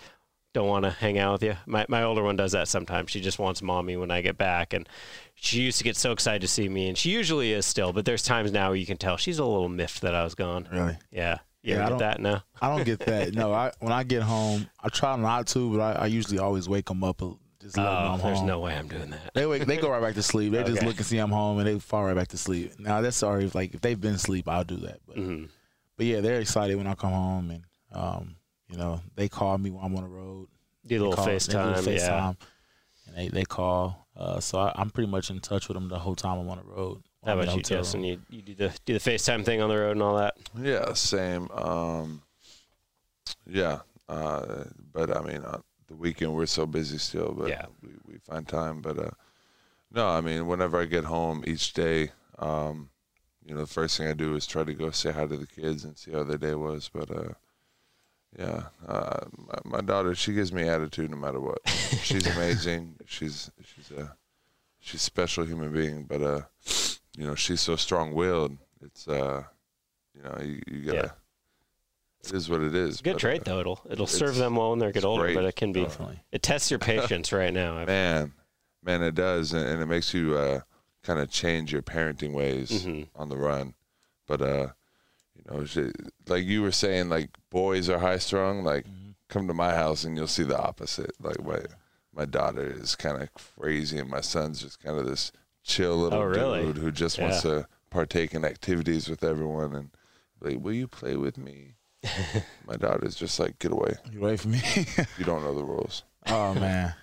don't 0.54 0.68
want 0.68 0.84
to 0.84 0.92
hang 0.92 1.18
out 1.18 1.34
with 1.34 1.44
you? 1.44 1.56
My 1.66 1.86
my 1.88 2.04
older 2.04 2.22
one 2.24 2.36
does 2.36 2.52
that 2.52 2.68
sometimes. 2.68 3.12
She 3.12 3.22
just 3.22 3.40
wants 3.40 3.62
mommy 3.62 3.96
when 3.96 4.12
I 4.12 4.22
get 4.22 4.38
back, 4.38 4.74
and 4.74 4.88
she 5.36 5.62
used 5.62 5.78
to 5.78 5.84
get 5.86 5.96
so 5.96 6.12
excited 6.12 6.42
to 6.42 6.48
see 6.48 6.68
me, 6.68 6.90
and 6.90 6.98
she 6.98 7.12
usually 7.12 7.54
is 7.54 7.66
still. 7.66 7.94
But 7.94 8.04
there's 8.06 8.22
times 8.24 8.52
now 8.52 8.68
where 8.68 8.76
you 8.76 8.86
can 8.86 8.98
tell 8.98 9.16
she's 9.18 9.40
a 9.40 9.46
little 9.46 9.70
miffed 9.70 10.02
that 10.02 10.14
I 10.14 10.24
was 10.26 10.36
gone. 10.36 10.68
Really. 10.70 10.98
Yeah, 11.12 11.38
you 11.64 11.76
Yeah, 11.76 11.80
I 11.80 11.82
ever 11.84 11.90
don't- 11.92 12.00
get 12.00 12.06
that 12.06 12.22
now? 12.22 12.44
I 12.62 12.68
don't 12.76 12.84
get 12.86 13.00
that. 13.00 13.34
no, 13.34 13.54
I 13.54 13.72
when 13.80 13.94
I 13.94 14.04
get 14.04 14.24
home, 14.24 14.68
I 14.84 14.90
try 14.90 15.16
not 15.16 15.48
to, 15.48 15.78
but 15.78 15.80
I, 15.82 16.04
I 16.04 16.06
usually 16.08 16.40
always 16.40 16.68
wake 16.68 16.86
them 16.88 17.06
up. 17.06 17.24
uh, 17.24 17.30
Just 17.72 17.78
let 17.78 17.88
Oh, 17.88 18.14
I'm 18.14 18.20
there's 18.20 18.38
home. 18.40 18.48
no 18.48 18.60
way 18.60 18.76
I'm 18.76 18.88
doing 18.88 19.10
that. 19.12 19.34
They 19.34 19.46
wake, 19.46 19.66
they 19.66 19.78
go 19.78 19.90
right 19.90 20.02
back 20.02 20.16
to 20.16 20.24
sleep. 20.24 20.52
They 20.52 20.64
just 20.64 20.84
look 20.84 20.98
and 20.98 21.06
see 21.06 21.18
I'm 21.18 21.32
home, 21.32 21.58
and 21.60 21.68
they 21.68 21.80
fall 21.80 22.04
right 22.04 22.16
back 22.16 22.28
to 22.30 22.38
sleep. 22.38 22.78
Now 22.80 23.00
that's 23.02 23.16
sorry 23.18 23.46
if 23.46 23.56
like 23.56 23.74
if 23.74 23.82
they've 23.82 24.00
been 24.00 24.16
asleep, 24.16 24.48
I'll 24.50 24.64
do 24.64 24.76
that. 24.78 25.00
But 25.08 25.16
Mhm. 25.18 25.50
but 25.96 26.06
yeah, 26.06 26.20
they're 26.20 26.40
excited 26.42 26.76
when 26.76 26.88
I 26.88 26.96
come 26.96 27.12
home, 27.14 27.52
and 27.52 27.64
um, 27.94 28.36
you 28.70 28.78
know, 28.78 29.02
they 29.16 29.30
call 29.30 29.58
me 29.58 29.70
when 29.70 29.84
I'm 29.86 29.96
on 29.96 30.04
the 30.04 30.10
road. 30.10 30.48
Do 30.86 30.96
a 30.96 30.98
They 30.98 31.00
little 31.00 31.14
call- 31.16 31.26
they 31.26 31.32
do 31.32 31.38
FaceTime, 31.38 31.76
yeah. 31.86 31.98
FaceTime, 32.10 32.38
and 33.08 33.16
they 33.18 33.28
they 33.30 33.44
call. 33.46 34.08
Uh, 34.18 34.40
so 34.42 34.60
I, 34.60 34.74
I'm 34.76 34.90
pretty 34.90 35.10
much 35.10 35.30
in 35.30 35.40
touch 35.40 35.68
with 35.70 35.76
them 35.76 35.88
the 35.88 35.98
whole 36.00 36.16
time 36.16 36.38
I'm 36.40 36.50
on 36.50 36.58
the 36.58 36.64
road. 36.66 37.02
How 37.26 37.40
about 37.40 37.56
you, 37.56 37.62
Justin? 37.62 38.04
You, 38.04 38.20
you 38.30 38.42
do 38.42 38.56
the 38.56 38.74
do 38.86 38.94
the 38.94 39.00
FaceTime 39.00 39.46
thing 39.46 39.62
on 39.62 39.70
the 39.70 39.78
road 39.78 39.92
and 39.92 40.02
all 40.02 40.18
that. 40.18 40.36
yeah, 40.60 40.92
same. 40.94 41.50
Um, 41.52 42.22
yeah, 43.48 43.80
uh, 44.10 44.64
but 44.92 45.16
I 45.16 45.22
mean, 45.22 45.44
uh, 45.44 45.60
the 45.92 45.98
weekend 45.98 46.34
we're 46.34 46.46
so 46.46 46.66
busy 46.66 46.98
still, 46.98 47.34
but 47.38 47.50
Yeah. 47.50 47.66
we, 47.84 47.90
we 48.06 48.18
find 48.20 48.48
time. 48.48 48.82
But 48.82 48.98
uh, 48.98 49.12
no, 49.92 50.08
I 50.08 50.22
mean, 50.22 50.48
whenever 50.48 50.80
I 50.82 50.86
get 50.86 51.04
home 51.04 51.44
each 51.46 51.74
day, 51.74 52.12
um, 52.40 52.90
you 53.46 53.54
know, 53.54 53.62
the 53.62 53.68
first 53.68 53.98
thing 53.98 54.08
I 54.08 54.14
do 54.14 54.36
is 54.36 54.48
try 54.48 54.64
to 54.64 54.74
go 54.74 54.90
say 54.92 55.12
hi 55.12 55.26
to 55.28 55.38
the 55.38 55.48
kids 55.48 55.84
and 55.84 55.98
see 55.98 56.12
how 56.12 56.24
their 56.24 56.38
day 56.38 56.56
was. 56.56 56.90
But 56.94 57.12
uh, 57.12 57.34
yeah, 58.40 58.64
uh, 58.88 59.26
my, 59.38 59.78
my 59.78 59.82
daughter, 59.82 60.16
she 60.16 60.34
gives 60.34 60.54
me 60.54 60.64
attitude 60.68 61.12
no 61.12 61.18
matter 61.18 61.42
what. 61.42 61.60
she's 62.04 62.26
amazing. 62.26 62.96
She's 63.06 63.52
she's 63.66 63.92
a 63.92 64.16
she's 64.80 65.02
a 65.02 65.04
special 65.04 65.44
human 65.46 65.74
being, 65.74 66.06
but 66.06 66.22
uh, 66.22 66.42
you 67.18 67.28
know, 67.28 67.36
she's 67.36 67.60
so 67.62 67.76
strong 67.76 68.14
willed. 68.14 68.58
It's 68.82 69.08
uh, 69.10 69.44
you 70.16 70.24
know, 70.24 70.38
you, 70.42 70.62
you 70.68 70.82
gotta. 70.86 70.98
Yeah. 71.08 71.12
It 72.24 72.34
is 72.34 72.50
what 72.50 72.62
it 72.62 72.74
is. 72.76 72.90
It's 72.92 73.00
a 73.00 73.04
good 73.04 73.14
but, 73.14 73.20
trait 73.20 73.42
uh, 73.42 73.44
though. 73.46 73.60
It'll 73.60 73.82
it'll 73.90 74.08
serve 74.08 74.36
them 74.36 74.56
well 74.56 74.72
when 74.72 74.80
they 74.80 74.92
get 74.92 75.04
older, 75.06 75.24
great. 75.24 75.36
but 75.36 75.46
it 75.46 75.56
can 75.56 75.72
be 75.72 75.82
Definitely. 75.84 76.20
it 76.32 76.42
tests 76.44 76.70
your 76.70 76.80
patience 76.80 77.32
right 77.42 77.54
now. 77.54 77.78
I've- 77.78 77.86
man, 77.88 78.34
man, 78.84 79.02
it 79.04 79.16
does, 79.16 79.54
and, 79.54 79.66
and 79.68 79.82
it 79.82 79.86
makes 79.88 80.14
you 80.14 80.36
uh, 80.38 80.62
kind 81.04 81.20
of 81.20 81.30
change 81.32 81.72
your 81.74 81.82
parenting 81.82 82.34
ways 82.34 82.86
Mhm. 82.86 83.08
on 83.16 83.30
the 83.30 83.38
run. 83.38 83.74
But 84.28 84.42
uh, 84.42 84.68
you 85.36 85.44
know, 85.50 85.66
she, 85.66 85.92
like 86.28 86.46
you 86.46 86.62
were 86.62 86.72
saying, 86.72 87.10
like 87.10 87.30
boys 87.50 87.90
are 87.90 88.00
high 88.00 88.20
strung. 88.20 88.64
Like, 88.64 88.86
Mhm. 88.86 89.16
come 89.28 89.48
to 89.48 89.54
my 89.54 89.74
house 89.74 90.04
and 90.04 90.16
you'll 90.16 90.28
see 90.28 90.44
the 90.44 90.60
opposite. 90.60 91.12
Like 91.20 91.44
my 91.44 91.60
my 92.14 92.26
daughter 92.26 92.64
is 92.80 92.96
kind 92.96 93.22
of 93.22 93.30
crazy, 93.34 93.98
and 93.98 94.10
my 94.10 94.22
son's 94.22 94.62
just 94.62 94.80
kind 94.84 95.00
of 95.00 95.06
this 95.08 95.32
chill 95.64 95.96
little 95.98 96.20
Oh, 96.20 96.24
really? 96.24 96.62
dude 96.64 96.78
who 96.78 96.92
just 96.92 97.18
wants 97.20 97.42
to 97.44 97.68
partake 97.90 98.34
in 98.34 98.44
activities 98.46 99.08
with 99.10 99.24
everyone. 99.24 99.74
And 99.76 99.90
like, 100.42 100.60
will 100.60 100.74
you 100.74 100.88
play 100.88 101.16
with 101.16 101.38
me? 101.38 101.76
my 102.68 102.76
daughter's 102.78 103.16
just 103.16 103.40
like, 103.40 103.60
get 103.60 103.72
away. 103.72 103.94
You 104.12 104.20
away 104.22 104.38
from 104.38 104.52
me? 104.52 104.62
You 105.18 105.26
don't 105.26 105.44
know 105.44 105.54
the 105.56 105.64
rules. 105.64 106.04
oh 106.28 106.54
man. 106.56 106.94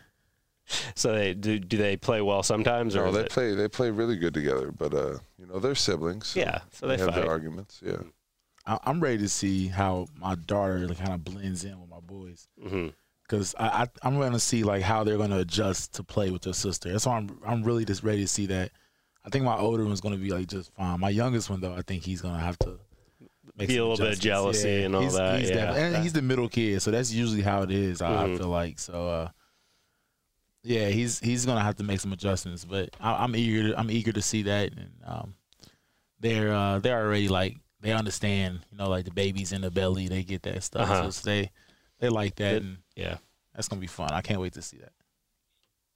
so 0.95 1.13
they 1.15 1.35
do. 1.35 1.59
Do 1.59 1.77
they 1.79 1.97
play 1.97 2.21
well 2.21 2.43
sometimes, 2.43 2.95
or 2.97 3.07
No, 3.07 3.13
they 3.13 3.21
it- 3.21 3.31
play 3.31 3.55
they 3.55 3.69
play 3.69 3.91
really 3.91 4.17
good 4.17 4.35
together, 4.35 4.71
but 4.71 4.93
uh, 4.95 5.19
you 5.39 5.47
know 5.47 5.59
they're 5.59 5.75
siblings. 5.75 6.29
so 6.29 6.41
Yeah, 6.41 6.61
so 6.73 6.87
they 6.87 6.97
have 6.99 7.07
fight. 7.11 7.15
their 7.23 7.29
arguments. 7.31 7.81
Yeah, 7.85 8.03
I, 8.67 8.79
I'm 8.85 9.01
ready 9.01 9.19
to 9.19 9.29
see 9.29 9.69
how 9.69 10.09
my 10.19 10.35
daughter 10.35 10.87
kind 10.95 11.13
of 11.15 11.25
blends 11.25 11.65
in 11.65 11.81
with 11.81 11.89
my 11.89 12.01
boys. 12.01 12.49
Mhm. 12.63 12.93
Because 13.23 13.55
I, 13.59 13.67
I, 13.83 13.87
I'm 14.03 14.17
going 14.19 14.33
to 14.33 14.41
see 14.41 14.63
like 14.65 14.83
how 14.83 15.05
they're 15.05 15.19
going 15.19 15.31
to 15.31 15.39
adjust 15.41 15.95
to 15.95 16.03
play 16.03 16.31
with 16.31 16.43
their 16.43 16.55
sister. 16.55 16.91
That's 16.91 17.07
why 17.07 17.17
I'm 17.19 17.39
I'm 17.47 17.63
really 17.63 17.85
just 17.85 18.03
ready 18.03 18.23
to 18.23 18.29
see 18.29 18.47
that. 18.47 18.71
I 19.25 19.29
think 19.31 19.45
my 19.45 19.57
older 19.59 19.85
one's 19.85 20.01
going 20.01 20.15
to 20.17 20.21
be 20.23 20.31
like 20.31 20.47
just 20.49 20.73
fine. 20.75 20.99
My 21.01 21.11
youngest 21.11 21.51
one 21.51 21.61
though, 21.61 21.75
I 21.75 21.83
think 21.83 22.03
he's 22.05 22.21
going 22.23 22.35
to 22.35 22.41
have 22.41 22.59
to 22.61 22.69
make 22.71 22.79
Be 23.67 23.75
a 23.75 23.79
some 23.79 23.89
little 23.89 23.97
bit 23.97 24.07
of 24.07 24.13
adjustments. 24.13 24.21
jealousy 24.63 24.85
and 24.85 24.95
all 24.95 25.03
he's, 25.03 25.15
that, 25.15 25.41
He's 25.41 25.51
yeah. 25.51 25.55
definitely- 25.57 25.95
and 25.95 26.03
he's 26.05 26.13
the 26.13 26.23
middle 26.23 26.49
kid, 26.49 26.81
so 26.83 26.91
that's 26.91 27.13
usually 27.13 27.43
how 27.43 27.63
it 27.63 27.71
is. 27.71 28.01
I, 28.03 28.25
I 28.25 28.37
feel 28.37 28.49
like 28.49 28.79
so. 28.79 29.09
uh 29.09 29.29
Yeah, 30.63 30.89
he's 30.89 31.19
he's 31.21 31.47
going 31.47 31.57
to 31.59 31.63
have 31.65 31.77
to 31.77 31.83
make 31.85 32.01
some 32.01 32.13
adjustments, 32.13 32.65
but 32.65 32.91
I, 33.01 33.23
I'm 33.25 33.35
eager. 33.35 33.71
To, 33.71 33.79
I'm 33.79 33.91
eager 33.91 34.13
to 34.13 34.23
see 34.23 34.43
that, 34.43 34.73
and 34.73 34.91
um, 35.07 35.35
they're 36.21 36.53
uh, 36.53 36.79
they're 36.81 37.01
already 37.05 37.29
like 37.29 37.57
they 37.81 37.93
understand. 37.93 38.61
You 38.71 38.79
know, 38.79 38.89
like 38.89 39.05
the 39.05 39.13
babies 39.13 39.53
in 39.53 39.61
the 39.63 39.71
belly, 39.71 40.09
they 40.09 40.23
get 40.25 40.43
that 40.43 40.63
stuff. 40.63 40.91
Uh-huh. 40.91 41.11
So 41.11 41.31
they 41.31 41.51
they 42.01 42.09
like 42.09 42.35
that, 42.37 42.55
Good. 42.55 42.63
and 42.63 42.77
Yeah. 42.97 43.19
that's 43.55 43.69
gonna 43.69 43.81
be 43.81 43.87
fun. 43.87 44.11
I 44.13 44.21
can't 44.21 44.41
wait 44.41 44.53
to 44.55 44.63
see 44.63 44.79
that. 44.79 44.93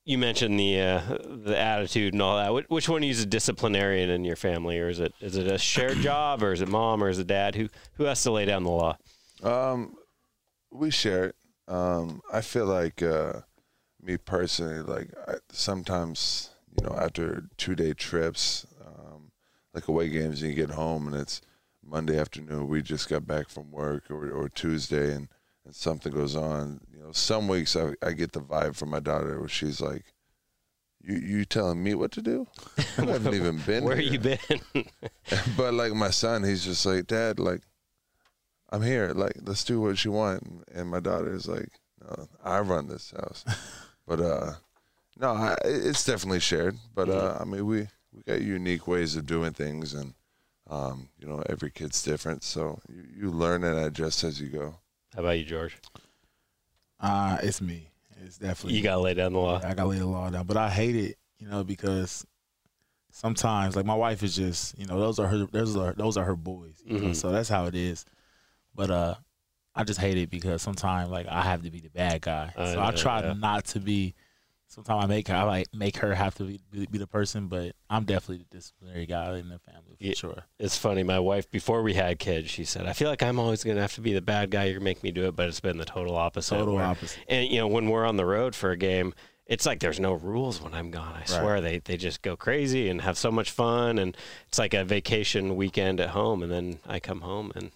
You 0.05 0.19
mentioned 0.19 0.59
the 0.59 0.81
uh, 0.81 1.01
the 1.45 1.57
attitude 1.57 2.13
and 2.13 2.23
all 2.23 2.37
that. 2.37 2.53
Which, 2.53 2.67
which 2.69 2.89
one 2.89 3.05
is 3.05 3.23
a 3.23 3.27
disciplinarian 3.27 4.11
in 4.11 4.25
your 4.25 4.35
family, 4.37 4.81
or 4.81 4.89
is 4.89 4.99
it 4.99 5.15
is 5.21 5.37
it 5.37 5.47
a 5.47 5.59
shared 5.59 5.99
job, 6.01 6.43
or 6.43 6.53
is 6.53 6.61
it 6.61 6.69
mom, 6.69 7.03
or 7.05 7.09
is 7.09 7.19
it 7.19 7.29
dad? 7.29 7.55
Who 7.55 7.69
who 7.95 8.05
has 8.05 8.23
to 8.25 8.33
lay 8.33 8.45
down 8.45 8.65
the 8.65 8.71
law? 8.71 8.97
um, 9.43 9.95
we 10.71 10.91
share 10.91 11.27
it. 11.27 11.37
Um, 11.69 12.21
I 12.33 12.41
feel 12.41 12.67
like 12.67 13.03
uh, 13.03 13.41
me 14.03 14.17
personally, 14.17 14.81
like 14.81 15.11
I, 15.29 15.35
sometimes 15.51 16.51
you 16.77 16.87
know 16.87 16.97
after 16.97 17.45
two 17.57 17.77
day 17.77 17.93
trips, 17.93 18.67
um, 18.85 19.31
like 19.73 19.87
away 19.87 20.09
games, 20.09 20.43
and 20.43 20.51
you 20.51 20.57
get 20.57 20.75
home 20.75 21.07
and 21.07 21.15
it's 21.15 21.41
Monday 21.85 22.19
afternoon. 22.19 22.69
We 22.69 22.83
just 22.83 23.09
got 23.09 23.27
back 23.27 23.49
from 23.49 23.71
work, 23.71 24.11
or 24.11 24.31
or 24.31 24.49
Tuesday, 24.49 25.15
and 25.15 25.29
and 25.65 25.75
something 25.75 26.13
goes 26.13 26.35
on. 26.35 26.81
You 27.03 27.09
know, 27.09 27.13
some 27.13 27.49
weeks 27.49 27.75
I, 27.75 27.95
I 28.01 28.13
get 28.13 28.31
the 28.31 28.41
vibe 28.41 28.77
from 28.77 28.91
my 28.91 29.01
daughter 29.01 29.41
where 29.41 29.49
she's 29.49 29.81
like, 29.81 30.05
"You 31.03 31.17
you 31.17 31.45
telling 31.45 31.83
me 31.83 31.97
what 31.97 32.13
to 32.13 32.23
do? 32.23 32.47
I 32.79 32.83
haven't 33.07 33.35
even 33.35 33.59
been. 33.59 33.83
Where 33.83 33.97
here." 33.97 34.13
you 34.13 34.19
been? 34.21 34.87
but 35.57 35.75
like 35.75 35.95
my 35.95 36.11
son, 36.11 36.45
he's 36.45 36.65
just 36.65 36.87
like, 36.87 37.09
Dad, 37.09 37.41
like, 37.41 37.63
I'm 38.71 38.83
here. 38.83 39.13
Like, 39.17 39.33
let's 39.43 39.65
do 39.65 39.81
what 39.81 40.05
you 40.05 40.13
want. 40.13 40.65
And 40.73 40.91
my 40.91 41.01
daughter 41.01 41.35
is 41.35 41.49
like, 41.49 41.71
No, 42.01 42.29
I 42.45 42.61
run 42.61 42.87
this 42.87 43.11
house. 43.11 43.45
but 44.07 44.21
uh, 44.21 44.53
no, 45.19 45.33
I, 45.33 45.57
it's 45.65 46.05
definitely 46.05 46.39
shared. 46.39 46.77
But 46.95 47.09
uh, 47.09 47.37
I 47.41 47.45
mean, 47.45 47.67
we 47.67 47.89
we 48.13 48.23
got 48.25 48.43
unique 48.43 48.87
ways 48.87 49.17
of 49.17 49.27
doing 49.27 49.55
things, 49.55 49.93
and 49.93 50.15
um, 50.71 51.09
you 51.19 51.27
know, 51.27 51.43
every 51.49 51.73
kid's 51.73 52.01
different, 52.05 52.45
so 52.45 52.79
you, 52.89 53.25
you 53.25 53.31
learn 53.33 53.65
and 53.65 53.77
adjust 53.77 54.23
as 54.23 54.41
you 54.41 54.51
go. 54.51 54.77
How 55.17 55.23
about 55.23 55.41
you, 55.41 55.45
George? 55.45 55.77
Uh 57.03 57.39
it's 57.43 57.61
me. 57.61 57.91
It's 58.25 58.39
definitely 58.39 58.79
You 58.79 58.83
got 58.85 58.95
to 58.95 59.01
lay 59.01 59.15
down 59.15 59.33
the 59.33 59.41
law. 59.41 59.57
I 59.63 59.75
gotta 59.75 59.87
lay 59.89 59.99
the 59.99 60.07
law 60.07 60.31
down. 60.31 60.47
But 60.47 60.57
I 60.57 60.71
hate 60.71 60.95
it, 60.97 61.17
you 61.39 61.49
know, 61.49 61.65
because 61.65 62.25
sometimes 63.11 63.77
like 63.77 63.85
my 63.85 63.95
wife 63.95 64.23
is 64.23 64.35
just, 64.35 64.79
you 64.79 64.87
know, 64.87 64.99
those 64.99 65.19
are 65.19 65.27
her 65.27 65.47
those 65.47 65.77
are 65.77 65.93
those 65.95 66.17
are 66.17 66.25
her 66.25 66.37
boys. 66.37 66.83
You 66.87 66.99
know, 66.99 67.09
Mhm. 67.09 67.17
so 67.17 67.31
that's 67.33 67.49
how 67.49 67.67
it 67.67 67.75
is. 67.75 68.05
But 68.75 68.91
uh 68.91 69.15
I 69.75 69.85
just 69.85 70.01
hate 70.01 70.19
it 70.19 70.31
because 70.31 70.63
sometimes 70.63 71.11
like 71.11 71.27
I 71.27 71.43
have 71.43 71.63
to 71.63 71.71
be 71.71 71.81
the 71.81 71.91
bad 71.91 72.21
guy. 72.23 72.53
I 72.57 72.73
so 72.73 72.81
I 72.83 72.91
try 72.93 73.21
yeah. 73.21 73.33
not 73.33 73.65
to 73.67 73.81
be 73.81 74.15
sometimes 74.73 75.05
I 75.05 75.07
make 75.07 75.29
her 75.29 75.35
I 75.37 75.43
like 75.45 75.67
make 75.75 75.97
her 75.99 76.15
have 76.15 76.35
to 76.37 76.45
be, 76.45 76.61
be 76.91 76.99
the 76.99 77.07
person, 77.07 77.47
but 77.49 77.75
I'm 77.91 78.05
definitely 78.05 78.45
the 78.49 78.57
disciplinary 78.57 79.07
guy 79.07 79.37
in 79.37 79.49
the 79.49 79.59
family 79.59 79.97
for 79.99 80.05
Yeah. 80.05 80.15
sure. 80.15 80.45
It's 80.59 80.77
funny. 80.77 81.03
My 81.03 81.19
wife, 81.19 81.51
before 81.51 81.83
we 81.83 81.95
had 81.95 82.19
kids, 82.19 82.51
she 82.51 82.65
said, 82.65 82.87
"I 82.87 82.93
feel 82.93 83.09
like 83.11 83.23
I'm 83.23 83.39
always 83.39 83.63
going 83.65 83.77
to 83.77 83.83
have 83.83 83.95
to 83.95 84.01
be 84.01 84.13
the 84.13 84.23
bad 84.23 84.51
guy. 84.51 84.65
You're 84.65 84.81
making 84.81 85.03
me 85.05 85.11
do 85.13 85.27
it," 85.29 85.37
but 85.37 85.49
it's 85.49 85.61
been 85.61 85.79
the 85.79 85.85
total 85.85 86.17
opposite. 86.17 86.57
Total 86.57 86.75
where- 86.75 86.85
opposite. 86.85 87.19
And 87.29 87.49
you 87.49 87.59
know, 87.59 87.69
when 87.69 87.89
we're 87.91 88.07
on 88.07 88.17
the 88.17 88.27
road 88.27 88.55
for 88.55 88.71
a 88.71 88.77
game, 88.77 89.15
it's 89.47 89.67
like 89.67 89.81
there's 89.81 90.01
no 90.01 90.13
rules 90.15 90.63
when 90.63 90.73
I'm 90.73 90.91
gone. 90.91 91.15
I 91.21 91.25
swear 91.25 91.61
they 91.61 91.79
they 91.79 91.97
just 91.97 92.23
go 92.23 92.37
crazy 92.37 92.89
and 92.89 93.03
have 93.03 93.19
so 93.19 93.31
much 93.31 93.51
fun, 93.51 93.99
and 93.99 94.17
it's 94.49 94.59
like 94.59 94.73
a 94.73 94.85
vacation 94.85 95.57
weekend 95.57 96.01
at 96.01 96.11
home. 96.11 96.43
And 96.43 96.51
then 96.51 96.79
I 96.87 97.01
come 97.01 97.21
home 97.21 97.53
and 97.55 97.71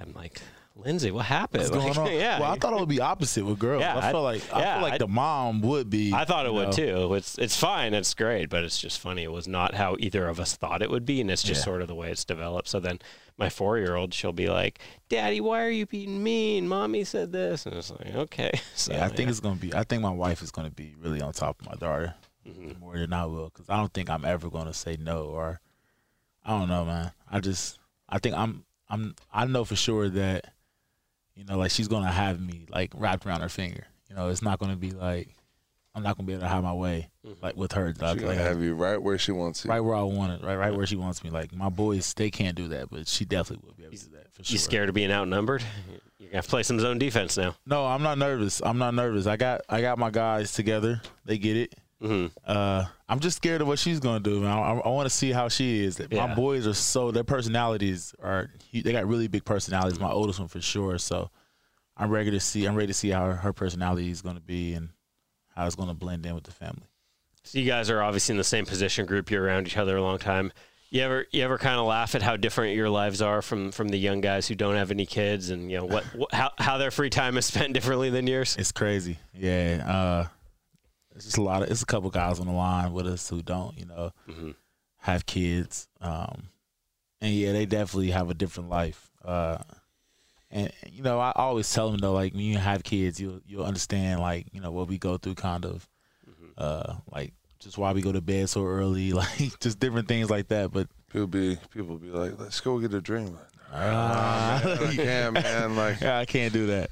I'm 0.00 0.12
like, 0.14 0.40
Lindsay, 0.74 1.10
what 1.10 1.26
happened? 1.26 1.60
What's 1.62 1.70
going 1.70 1.88
Like, 1.88 1.98
on? 1.98 2.06
yeah, 2.14 2.40
Well, 2.40 2.50
I 2.50 2.56
thought 2.56 2.72
it 2.72 2.80
would 2.80 2.88
be 2.88 3.00
opposite 3.00 3.44
with 3.44 3.58
girls. 3.58 3.82
Yeah, 3.82 3.94
I 3.96 4.08
I- 4.08 4.10
feel 4.12 4.22
like 4.22 4.42
I 4.54 4.72
feel 4.74 4.82
like 4.82 4.92
I- 4.94 4.98
the 4.98 5.06
mom 5.08 5.60
would 5.60 5.90
be. 5.90 6.12
I 6.14 6.24
thought 6.24 6.46
it 6.46 6.52
would 6.52 6.68
know. 6.68 6.72
too. 7.08 7.14
It's 7.14 7.36
it's 7.38 7.56
fine. 7.58 7.92
It's 7.94 8.14
great, 8.14 8.48
but 8.48 8.64
it's 8.64 8.80
just 8.80 8.98
funny. 8.98 9.22
It 9.22 9.30
was 9.32 9.46
not 9.46 9.74
how 9.74 9.96
either 10.00 10.26
of 10.28 10.40
us 10.40 10.56
thought 10.56 10.80
it 10.82 10.90
would 10.90 11.04
be, 11.04 11.20
and 11.20 11.30
it's 11.30 11.42
just 11.42 11.60
Yeah. 11.60 11.64
sort 11.64 11.82
of 11.82 11.88
the 11.88 11.94
way 11.94 12.10
it's 12.10 12.24
developed. 12.24 12.68
So 12.68 12.80
then 12.80 13.00
my 13.36 13.48
four 13.50 13.76
year 13.78 13.96
old, 13.96 14.14
she'll 14.14 14.32
be 14.32 14.48
like, 14.48 14.78
"Daddy, 15.10 15.40
why 15.40 15.62
are 15.62 15.70
you 15.70 15.84
being 15.86 16.22
mean? 16.22 16.66
Mommy 16.68 17.04
said 17.04 17.32
this," 17.32 17.66
and 17.66 17.74
it's 17.76 17.90
like, 17.90 18.14
okay. 18.14 18.52
So 18.74 18.92
Yeah, 18.94 19.04
I 19.04 19.08
think 19.08 19.28
it's 19.28 19.40
gonna 19.40 19.56
be. 19.56 19.74
I 19.74 19.84
think 19.84 20.02
my 20.02 20.10
wife 20.10 20.40
is 20.42 20.50
gonna 20.50 20.70
be 20.70 20.94
really 20.98 21.20
on 21.20 21.32
top 21.34 21.60
of 21.60 21.66
my 21.66 21.74
daughter 21.74 22.14
Mhm. 22.48 22.78
more 22.80 22.98
than 22.98 23.12
I 23.12 23.26
will, 23.26 23.50
because 23.50 23.68
I 23.68 23.76
don't 23.76 23.92
think 23.92 24.08
I'm 24.08 24.24
ever 24.24 24.48
gonna 24.48 24.72
say 24.74 24.96
no 24.98 25.24
or 25.24 25.60
I 26.44 26.58
don't 26.58 26.68
know, 26.68 26.84
man. 26.86 27.12
I 27.30 27.40
just 27.40 27.78
I 28.08 28.18
think 28.18 28.34
I'm 28.36 28.64
I'm 28.88 29.14
I 29.32 29.44
know 29.44 29.64
for 29.64 29.76
sure 29.76 30.08
that 30.08 30.52
you 31.34 31.44
know 31.44 31.56
like 31.58 31.70
she's 31.70 31.88
gonna 31.88 32.10
have 32.12 32.40
me 32.40 32.66
like 32.70 32.92
wrapped 32.94 33.26
around 33.26 33.40
her 33.40 33.48
finger. 33.48 33.86
You 34.08 34.16
know, 34.16 34.28
it's 34.28 34.42
not 34.42 34.58
gonna 34.58 34.76
be 34.76 34.90
like 34.90 35.28
I'm 35.94 36.02
not 36.02 36.16
gonna 36.16 36.26
be 36.26 36.32
able 36.32 36.42
to 36.42 36.48
have 36.48 36.62
my 36.64 36.72
way 36.72 37.10
Mhm. 37.26 37.42
like 37.42 37.54
with 37.56 37.72
her. 37.72 37.92
She's 37.92 38.00
Like, 38.00 38.18
gonna 38.20 38.34
have 38.34 38.62
you 38.62 38.74
right 38.74 38.96
where 39.00 39.18
she 39.18 39.30
wants 39.32 39.64
you. 39.64 39.70
right 39.70 39.80
where 39.80 39.94
I 39.94 40.02
want 40.02 40.32
it, 40.32 40.44
right 40.46 40.56
right 40.56 40.74
where 40.74 40.86
she 40.86 40.96
wants 40.96 41.22
me. 41.22 41.28
Like 41.30 41.54
my 41.54 41.68
boys, 41.68 42.14
they 42.14 42.30
can't 42.30 42.56
do 42.56 42.68
that, 42.68 42.88
but 42.90 43.06
she 43.08 43.24
definitely 43.26 43.66
will 43.66 43.74
be 43.74 43.84
able 43.84 43.96
to 43.96 44.04
do 44.06 44.16
that 44.16 44.32
for 44.32 44.42
sure. 44.44 44.54
you 44.54 44.58
scared 44.58 44.88
of 44.88 44.94
being 44.94 45.10
outnumbered? 45.12 45.62
You're 46.18 46.28
gonna 46.28 46.36
have 46.38 46.44
to 46.46 46.50
play 46.50 46.62
some 46.62 46.80
zone 46.80 46.98
defense 46.98 47.36
now. 47.36 47.56
No, 47.66 47.84
I'm 47.86 48.02
not 48.02 48.16
nervous. 48.16 48.62
I'm 48.64 48.78
not 48.78 48.94
nervous. 48.94 49.26
I 49.26 49.36
got 49.36 49.62
I 49.68 49.80
got 49.82 49.98
my 49.98 50.10
guys 50.10 50.52
together. 50.54 51.02
They 51.26 51.36
get 51.36 51.56
it. 51.58 51.74
Hmm 52.02 52.26
Uh, 52.44 52.84
I'm 53.08 53.20
just 53.20 53.36
scared 53.36 53.60
of 53.60 53.68
what 53.68 53.78
she's 53.78 54.00
gonna 54.00 54.20
do. 54.20 54.40
Man. 54.40 54.50
I, 54.50 54.72
I 54.72 54.88
want 54.88 55.06
to 55.06 55.14
see 55.14 55.30
how 55.32 55.48
she 55.48 55.84
is. 55.84 56.00
Yeah. 56.10 56.26
My 56.26 56.34
boys 56.34 56.66
are 56.66 56.74
so 56.74 57.10
their 57.10 57.24
personalities 57.24 58.14
are 58.22 58.50
they 58.72 58.92
got 58.92 59.06
really 59.06 59.28
big 59.28 59.44
personalities. 59.44 60.00
My 60.00 60.10
oldest 60.10 60.38
one 60.38 60.48
for 60.48 60.60
sure. 60.60 60.98
So 60.98 61.30
I'm 61.96 62.10
ready 62.10 62.30
to 62.32 62.40
see. 62.40 62.64
I'm 62.66 62.74
ready 62.74 62.88
to 62.88 62.94
see 62.94 63.10
how 63.10 63.26
her, 63.26 63.34
her 63.36 63.52
personality 63.52 64.10
is 64.10 64.22
gonna 64.22 64.40
be 64.40 64.74
and 64.74 64.88
how 65.54 65.66
it's 65.66 65.76
gonna 65.76 65.94
blend 65.94 66.26
in 66.26 66.34
with 66.34 66.44
the 66.44 66.52
family. 66.52 66.88
So 67.44 67.58
you 67.58 67.66
guys 67.66 67.90
are 67.90 68.02
obviously 68.02 68.32
in 68.32 68.38
the 68.38 68.44
same 68.44 68.66
position 68.66 69.06
group. 69.06 69.30
You're 69.30 69.44
around 69.44 69.66
each 69.66 69.76
other 69.76 69.96
a 69.96 70.02
long 70.02 70.18
time. 70.18 70.52
You 70.90 71.02
ever 71.02 71.26
you 71.30 71.42
ever 71.42 71.56
kind 71.56 71.78
of 71.78 71.86
laugh 71.86 72.14
at 72.14 72.22
how 72.22 72.36
different 72.36 72.76
your 72.76 72.90
lives 72.90 73.22
are 73.22 73.42
from 73.42 73.72
from 73.72 73.88
the 73.88 73.96
young 73.96 74.20
guys 74.20 74.46
who 74.48 74.54
don't 74.54 74.76
have 74.76 74.90
any 74.90 75.06
kids, 75.06 75.50
and 75.50 75.70
you 75.70 75.78
know 75.78 75.86
what, 75.86 76.04
what 76.14 76.34
how 76.34 76.50
how 76.58 76.78
their 76.78 76.90
free 76.90 77.10
time 77.10 77.36
is 77.38 77.46
spent 77.46 77.72
differently 77.74 78.10
than 78.10 78.26
yours? 78.26 78.56
It's 78.58 78.72
crazy. 78.72 79.18
Yeah. 79.34 79.84
Uh, 79.86 80.26
it's 81.14 81.24
just 81.24 81.38
a 81.38 81.42
lot 81.42 81.62
of. 81.62 81.70
It's 81.70 81.82
a 81.82 81.86
couple 81.86 82.10
guys 82.10 82.40
on 82.40 82.46
the 82.46 82.52
line 82.52 82.92
with 82.92 83.06
us 83.06 83.28
who 83.28 83.42
don't. 83.42 83.78
You 83.78 83.86
know. 83.86 84.12
Mhm. 84.28 84.54
have 84.98 85.26
kids. 85.26 85.88
Um, 86.00 86.44
and 87.20 87.32
yeah, 87.34 87.52
they 87.52 87.66
definitely 87.66 88.10
have 88.12 88.30
a 88.30 88.34
different 88.34 88.68
life. 88.70 89.10
Uh, 89.24 89.58
and 90.50 90.72
you 90.90 91.02
know, 91.02 91.18
I 91.18 91.32
always 91.34 91.72
tell 91.72 91.90
them 91.90 91.98
though, 92.00 92.12
like 92.12 92.32
when 92.34 92.42
you 92.42 92.58
have 92.58 92.84
kids, 92.84 93.20
you'll 93.20 93.40
you'll 93.46 93.64
understand 93.64 94.20
like 94.20 94.46
you 94.52 94.60
know 94.60 94.70
what 94.70 94.88
we 94.88 94.98
go 94.98 95.16
through, 95.18 95.34
kind 95.34 95.64
of, 95.64 95.88
uh, 96.58 96.94
like 97.12 97.32
just 97.58 97.78
why 97.78 97.92
we 97.92 98.00
go 98.02 98.12
to 98.12 98.20
bed 98.20 98.48
so 98.48 98.64
early, 98.64 99.12
like 99.12 99.58
just 99.60 99.80
different 99.80 100.08
things 100.08 100.30
like 100.30 100.48
that. 100.48 100.70
But 100.72 100.88
People 101.12 101.26
be 101.26 101.58
people 101.70 101.96
be 101.98 102.08
like, 102.08 102.38
let's 102.38 102.60
go 102.60 102.78
get 102.78 102.94
a 102.94 103.00
drink. 103.00 103.34
Like, 103.34 103.82
uh, 103.82 104.60
I 104.88 104.92
can't, 104.94 105.34
man. 105.34 105.76
Like, 105.76 106.00
yeah, 106.02 106.18
I 106.18 106.24
can't 106.26 106.52
do 106.52 106.66
that. 106.68 106.90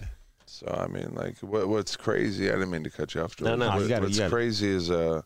So 0.50 0.66
I 0.66 0.88
mean, 0.88 1.14
like, 1.14 1.38
what 1.38 1.68
what's 1.68 1.96
crazy? 1.96 2.48
I 2.48 2.52
didn't 2.54 2.70
mean 2.70 2.84
to 2.84 2.90
cut 2.90 3.14
you 3.14 3.22
off. 3.22 3.40
No, 3.40 3.54
no. 3.56 3.68
What- 3.68 3.82
You 3.82 3.88
gotta- 3.88 4.10
you 4.10 4.20
what's 4.20 4.32
crazy 4.32 4.68
is 4.68 4.90
uh, 4.90 5.22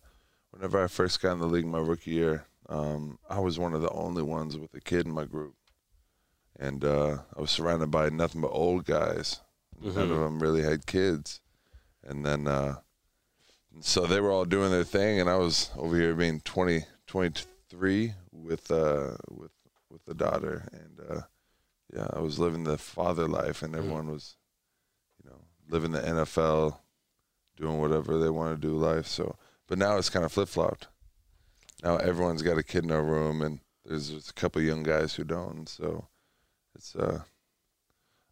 whenever 0.51 0.83
I 0.83 0.87
first 0.87 1.21
got 1.23 1.33
in 1.33 1.41
the 1.41 1.47
league 1.47 1.67
my 1.67 1.79
rookie 1.79 2.11
year, 2.13 2.47
um, 2.69 3.19
I 3.29 3.41
was 3.41 3.59
one 3.59 3.75
of 3.75 3.81
the 3.83 3.91
only 3.91 4.23
ones 4.23 4.57
with 4.59 4.75
a 4.75 4.81
kid 4.81 5.07
in 5.07 5.13
my 5.13 5.25
group, 5.25 5.55
and 6.59 6.85
uh, 6.85 7.19
I 7.37 7.41
was 7.41 7.51
surrounded 7.51 7.91
by 7.91 8.11
nothing 8.11 8.41
but 8.43 8.49
old 8.53 8.85
guys. 8.85 9.41
None 9.81 9.93
Mhm. 9.95 10.11
of 10.13 10.19
them 10.21 10.41
really 10.41 10.63
had 10.63 10.87
kids, 10.87 11.41
and 12.03 12.25
then 12.25 12.47
uh, 12.47 12.77
so 13.81 14.07
they 14.07 14.21
were 14.21 14.31
all 14.31 14.45
doing 14.45 14.71
their 14.71 14.85
thing, 14.85 15.21
and 15.21 15.29
I 15.29 15.37
was 15.37 15.71
over 15.77 15.97
here 15.97 16.15
being 16.15 16.41
20, 16.41 16.85
23 17.07 18.15
with 18.31 18.71
uh, 18.71 19.17
with 19.31 19.51
with 19.91 20.05
the 20.05 20.15
daughter, 20.15 20.69
and 20.73 21.01
uh, 21.11 21.21
yeah, 21.95 22.09
I 22.13 22.21
was 22.21 22.39
living 22.39 22.65
the 22.65 22.79
father 22.79 23.27
life, 23.27 23.63
and 23.63 23.75
everyone 23.75 24.11
was, 24.11 24.37
you 24.41 24.44
living 25.69 25.93
the 25.93 26.01
NFL, 26.01 26.79
doing 27.57 27.81
whatever 27.81 28.19
they 28.19 28.31
want 28.31 28.61
to 28.61 28.67
do 28.67 28.75
life. 28.75 29.07
So, 29.07 29.37
but 29.67 29.79
now 29.79 29.97
it's 29.97 30.11
kind 30.11 30.25
of 30.25 30.33
flip 30.33 30.49
flopped. 30.49 30.89
Now 31.83 31.97
everyone's 31.97 32.43
got 32.43 32.59
a 32.59 32.63
kid 32.63 32.85
in 32.85 32.91
their 32.91 33.03
room, 33.03 33.43
and 33.43 33.61
there's 33.85 34.11
just 34.11 34.31
a 34.31 34.35
couple 34.35 34.63
young 34.63 34.83
guys 34.83 35.15
who 35.15 35.25
don't. 35.25 35.69
So, 35.69 36.07
it's 36.75 36.95
uh, 36.97 37.21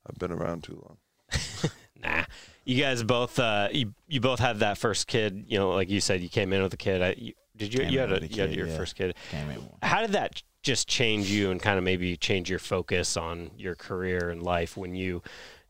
I've 0.06 0.18
been 0.18 0.32
around 0.32 0.64
too 0.64 0.82
long. 0.82 0.98
Nah. 2.02 2.24
you 2.64 2.82
guys 2.82 3.04
both 3.04 3.38
uh, 3.38 3.68
you 3.70 3.94
you 4.08 4.20
both 4.20 4.40
had 4.40 4.58
that 4.58 4.76
first 4.76 5.06
kid. 5.06 5.44
You 5.46 5.56
know, 5.56 5.70
like 5.70 5.88
you 5.88 6.00
said, 6.00 6.20
you 6.20 6.28
came 6.28 6.52
in 6.52 6.60
with 6.60 6.74
a 6.74 6.76
kid. 6.76 7.00
I, 7.00 7.14
you, 7.16 7.32
did 7.56 7.72
you? 7.72 7.78
Came 7.78 7.90
you 7.92 7.98
had 8.00 8.10
a, 8.10 8.14
with 8.14 8.24
a 8.24 8.26
you 8.26 8.40
had 8.40 8.52
your 8.52 8.66
yeah. 8.66 8.76
first 8.76 8.96
kid. 8.96 9.14
Came 9.30 9.50
in. 9.50 9.68
How 9.82 10.00
did 10.00 10.10
that 10.10 10.42
just 10.62 10.88
change 10.88 11.30
you 11.30 11.50
and 11.50 11.60
kind 11.60 11.78
of 11.78 11.84
maybe 11.84 12.16
change 12.16 12.48
your 12.50 12.58
focus 12.58 13.16
on 13.16 13.50
your 13.56 13.74
career 13.74 14.30
and 14.30 14.42
life 14.42 14.76
when 14.76 14.94
you 14.94 15.22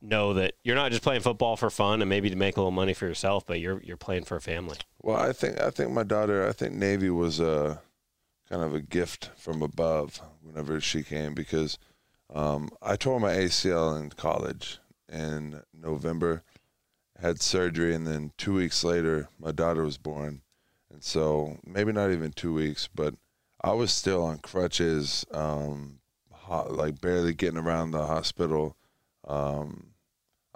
know 0.02 0.35
that 0.35 0.54
you're 0.64 0.76
not 0.76 0.90
just 0.90 1.02
playing 1.02 1.21
football 1.21 1.56
for 1.56 1.71
fun 1.71 2.02
and 2.02 2.09
maybe 2.09 2.28
to 2.28 2.37
make 2.37 2.56
a 2.56 2.61
little 2.61 2.73
money 2.73 2.92
for 2.92 3.06
yourself, 3.06 3.47
but 3.47 3.61
you're 3.61 3.80
you're 3.82 3.97
playing 3.97 4.25
for 4.25 4.37
a 4.37 4.40
family. 4.40 4.76
Well, 5.00 5.16
I 5.16 5.32
think 5.32 5.61
I 5.61 5.71
think 5.71 5.92
my 5.92 6.02
daughter. 6.02 6.47
I 6.47 6.52
think 6.52 6.75
Navy 6.75 7.11
was 7.11 7.40
a 7.40 7.80
kind 8.49 8.62
of 8.62 8.75
a 8.75 8.80
gift 8.80 9.30
from 9.37 9.62
above 9.62 10.21
whenever 10.42 10.80
she 10.80 11.02
came 11.02 11.35
because 11.35 11.78
um, 12.35 12.68
I 12.82 12.97
tore 12.97 13.21
my 13.21 13.32
ACL 13.32 13.99
in 13.99 14.11
college 14.11 14.78
in 15.11 15.62
November, 15.73 16.42
had 17.21 17.40
surgery, 17.40 17.94
and 17.94 18.06
then 18.06 18.32
two 18.37 18.54
weeks 18.54 18.82
later 18.85 19.28
my 19.38 19.52
daughter 19.52 19.85
was 19.85 19.99
born, 19.99 20.42
and 20.92 21.02
so 21.02 21.59
maybe 21.64 21.92
not 21.92 22.11
even 22.11 22.32
two 22.32 22.52
weeks, 22.52 22.88
but 22.94 23.14
I 23.62 23.73
was 23.73 23.92
still 23.92 24.25
on 24.25 24.38
crutches, 24.38 25.25
um, 25.32 26.00
like 26.49 27.00
barely 27.00 27.32
getting 27.32 27.59
around 27.59 27.92
the 27.92 28.06
hospital. 28.06 28.76
Um, 29.26 29.91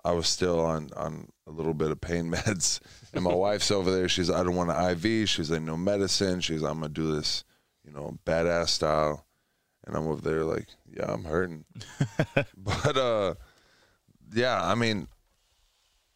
I 0.06 0.12
was 0.12 0.28
still 0.28 0.60
on 0.60 0.90
on 0.96 1.28
a 1.46 1.50
little 1.50 1.74
bit 1.74 1.90
of 1.90 2.00
pain 2.00 2.30
meds, 2.30 2.80
and 3.12 3.24
my 3.24 3.34
wife's 3.34 3.70
over 3.70 3.90
there. 3.90 4.08
She's 4.08 4.30
I 4.30 4.44
don't 4.44 4.54
want 4.54 4.70
an 4.70 4.90
IV. 4.90 5.28
She's 5.28 5.50
like 5.50 5.62
no 5.62 5.76
medicine. 5.76 6.40
She's 6.40 6.62
I'm 6.62 6.80
gonna 6.80 6.88
do 6.88 7.14
this, 7.16 7.42
you 7.84 7.92
know, 7.92 8.16
badass 8.24 8.68
style, 8.68 9.26
and 9.84 9.96
I'm 9.96 10.06
over 10.06 10.20
there 10.20 10.44
like 10.44 10.68
yeah 10.88 11.12
I'm 11.12 11.24
hurting, 11.24 11.64
but 12.56 12.96
uh, 12.96 13.34
yeah 14.32 14.62
I 14.62 14.76
mean, 14.76 15.08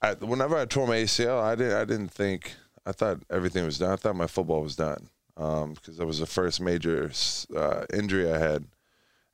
I, 0.00 0.14
whenever 0.14 0.56
I 0.56 0.66
tore 0.66 0.87
my 0.87 0.97
ACL, 0.97 1.42
I 1.42 1.56
didn't 1.56 1.76
I 1.76 1.85
didn't 1.85 2.12
think 2.12 2.54
I 2.87 2.92
thought 2.92 3.18
everything 3.28 3.64
was 3.64 3.78
done. 3.78 3.92
I 3.92 3.97
thought 3.97 4.14
my 4.14 4.28
football 4.28 4.62
was 4.62 4.76
done 4.76 5.09
because 5.35 5.97
that 5.97 6.06
was 6.06 6.20
the 6.20 6.26
first 6.26 6.61
major 6.61 7.11
uh, 7.56 7.87
injury 7.92 8.30
I 8.30 8.38
had. 8.38 8.66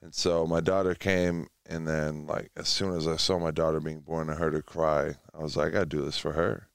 And 0.03 0.15
so 0.15 0.47
my 0.47 0.61
daughter 0.61 0.95
came, 0.95 1.49
and 1.69 1.87
then 1.87 2.27
like 2.27 2.51
as 2.57 2.69
soon 2.69 2.97
as 2.97 3.07
I 3.07 3.17
saw 3.17 3.39
my 3.39 3.51
daughter 3.51 3.81
being 3.81 4.01
born, 4.01 4.31
I 4.31 4.35
heard 4.35 4.55
her 4.55 4.63
cry. 4.63 5.15
I 5.35 5.43
was 5.43 5.57
like, 5.57 5.69
I 5.69 5.71
gotta 5.71 5.87
do 5.87 6.05
this 6.05 6.19
for 6.19 6.33
her. 6.33 6.69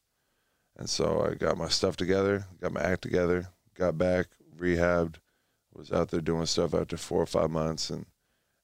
And 0.78 0.90
so 0.90 1.26
I 1.30 1.36
got 1.36 1.58
my 1.58 1.68
stuff 1.68 1.98
together, 1.98 2.46
got 2.62 2.72
my 2.72 2.82
act 2.82 3.02
together, 3.02 3.48
got 3.76 3.98
back, 3.98 4.28
rehabbed, 4.58 5.16
was 5.74 5.92
out 5.92 6.10
there 6.10 6.22
doing 6.22 6.46
stuff 6.46 6.74
after 6.74 6.98
four 6.98 7.22
or 7.22 7.28
five 7.28 7.52
months, 7.52 7.90
and 7.90 8.06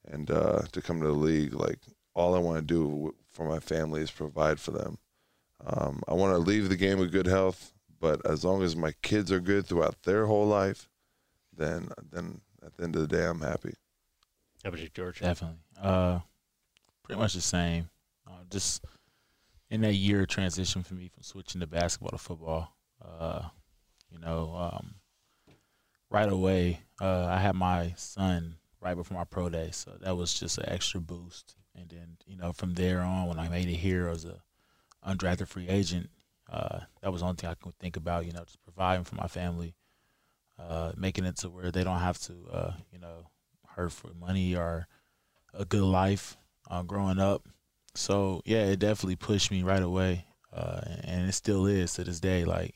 and 0.07 0.31
uh, 0.31 0.61
to 0.71 0.81
come 0.81 1.01
to 1.01 1.07
the 1.07 1.13
league, 1.13 1.53
like 1.53 1.79
all 2.13 2.35
I 2.35 2.39
want 2.39 2.57
to 2.57 2.63
do 2.63 3.15
for 3.31 3.47
my 3.47 3.59
family 3.59 4.01
is 4.01 4.11
provide 4.11 4.59
for 4.59 4.71
them. 4.71 4.97
Um, 5.65 6.01
I 6.07 6.13
want 6.13 6.33
to 6.33 6.37
leave 6.37 6.69
the 6.69 6.75
game 6.75 6.99
with 6.99 7.11
good 7.11 7.27
health, 7.27 7.73
but 7.99 8.25
as 8.25 8.45
long 8.45 8.63
as 8.63 8.75
my 8.75 8.93
kids 9.01 9.31
are 9.31 9.39
good 9.39 9.65
throughout 9.65 10.03
their 10.03 10.25
whole 10.25 10.47
life, 10.47 10.87
then 11.55 11.89
then 12.11 12.41
at 12.65 12.75
the 12.75 12.83
end 12.83 12.95
of 12.95 13.01
the 13.01 13.07
day, 13.07 13.25
I'm 13.25 13.41
happy. 13.41 13.73
George? 14.93 15.19
Definitely. 15.19 15.57
Uh, 15.81 16.19
pretty 17.03 17.19
much 17.19 17.33
the 17.33 17.41
same. 17.41 17.89
Uh, 18.27 18.43
just 18.49 18.83
in 19.69 19.81
that 19.81 19.93
year 19.93 20.25
transition 20.25 20.83
for 20.83 20.93
me 20.93 21.07
from 21.07 21.23
switching 21.23 21.61
to 21.61 21.67
basketball 21.67 22.11
to 22.11 22.17
football. 22.17 22.75
Uh, 23.03 23.43
you 24.09 24.19
know, 24.19 24.53
um, 24.55 24.95
right 26.09 26.29
away, 26.31 26.81
uh, 27.01 27.25
I 27.25 27.39
had 27.39 27.55
my 27.55 27.93
son 27.97 28.55
right 28.81 28.95
before 28.95 29.17
my 29.17 29.25
pro 29.25 29.49
day, 29.49 29.69
so 29.71 29.91
that 30.01 30.15
was 30.15 30.39
just 30.39 30.57
an 30.57 30.69
extra 30.69 30.99
boost. 30.99 31.55
And 31.75 31.89
then, 31.89 32.17
you 32.25 32.37
know, 32.37 32.53
from 32.53 32.73
there 32.73 33.01
on, 33.01 33.27
when 33.27 33.39
I 33.39 33.49
made 33.49 33.67
it 33.67 33.75
here 33.75 34.07
as 34.07 34.25
a 34.25 34.41
undrafted 35.07 35.47
free 35.47 35.67
agent, 35.67 36.09
uh, 36.51 36.79
that 37.01 37.11
was 37.11 37.21
the 37.21 37.27
only 37.27 37.35
thing 37.35 37.49
I 37.49 37.55
could 37.55 37.77
think 37.77 37.97
about. 37.97 38.25
You 38.25 38.31
know, 38.31 38.43
just 38.43 38.63
providing 38.63 39.03
for 39.03 39.15
my 39.15 39.27
family, 39.27 39.75
uh, 40.57 40.93
making 40.95 41.25
it 41.25 41.37
to 41.37 41.49
where 41.49 41.71
they 41.71 41.83
don't 41.83 41.99
have 41.99 42.19
to, 42.21 42.33
uh, 42.51 42.73
you 42.91 42.99
know, 42.99 43.27
hurt 43.77 43.91
for 43.93 44.09
money 44.19 44.55
or 44.55 44.87
a 45.53 45.63
good 45.65 45.83
life 45.83 46.35
uh, 46.69 46.83
growing 46.83 47.19
up. 47.19 47.47
So 47.95 48.41
yeah, 48.45 48.65
it 48.65 48.79
definitely 48.79 49.15
pushed 49.15 49.49
me 49.51 49.63
right 49.63 49.81
away, 49.81 50.25
uh, 50.53 50.81
and 51.03 51.29
it 51.29 51.33
still 51.33 51.65
is 51.65 51.93
to 51.93 52.03
this 52.03 52.19
day. 52.19 52.45
Like 52.45 52.75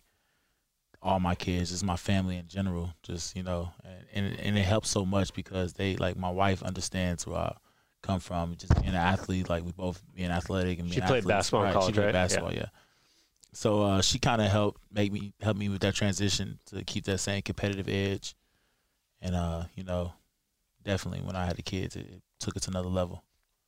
all 1.02 1.20
my 1.20 1.36
kids, 1.36 1.72
just 1.72 1.84
my 1.84 1.96
family 1.98 2.38
in 2.38 2.48
general, 2.48 2.94
just 3.04 3.36
you 3.36 3.44
know, 3.44 3.72
and 3.84 4.26
and, 4.26 4.40
and 4.40 4.58
it 4.58 4.64
helps 4.66 4.90
so 4.90 5.06
much 5.06 5.34
because 5.34 5.74
they 5.74 5.96
like 5.98 6.18
my 6.18 6.30
wife 6.30 6.64
understands 6.64 7.28
where 7.28 7.38
I 7.40 7.56
come 8.02 8.20
from, 8.20 8.56
just 8.56 8.74
being 8.76 8.90
an 8.90 8.96
athlete. 8.96 9.50
Like 9.50 9.64
we 9.64 9.72
both 9.74 10.02
being 10.16 10.32
athletic 10.32 10.80
and 10.80 10.90
She 10.92 11.02
played 11.02 11.10
athletes. 11.20 11.28
basketball 11.28 11.62
in 11.62 11.66
right, 11.68 11.74
college, 11.74 11.88
she 11.88 11.94
played 11.94 12.06
right? 12.06 12.14
Yeah. 12.16 12.24
Basketball, 12.24 12.54
yeah. 12.54 12.66
So 13.54 13.84
uh, 13.84 14.02
she 14.02 14.18
kind 14.18 14.42
of 14.42 14.50
helped 14.50 14.82
make 14.92 15.12
me 15.12 15.34
help 15.42 15.58
me 15.58 15.70
with 15.70 15.82
that 15.82 15.94
transition 15.94 16.58
to 16.68 16.84
keep 16.84 17.04
that 17.06 17.20
same 17.20 17.42
competitive 17.42 17.90
edge, 17.90 18.34
and 19.22 19.36
uh, 19.36 19.66
you 19.76 19.84
know, 19.84 20.14
definitely 20.84 21.22
when 21.22 21.36
I 21.36 21.46
had 21.46 21.58
the 21.58 21.62
kids, 21.62 21.96
it, 21.96 22.06
it 22.08 22.22
took 22.40 22.56
it 22.56 22.64
to 22.64 22.72
another 22.72 22.90
level. 22.90 23.24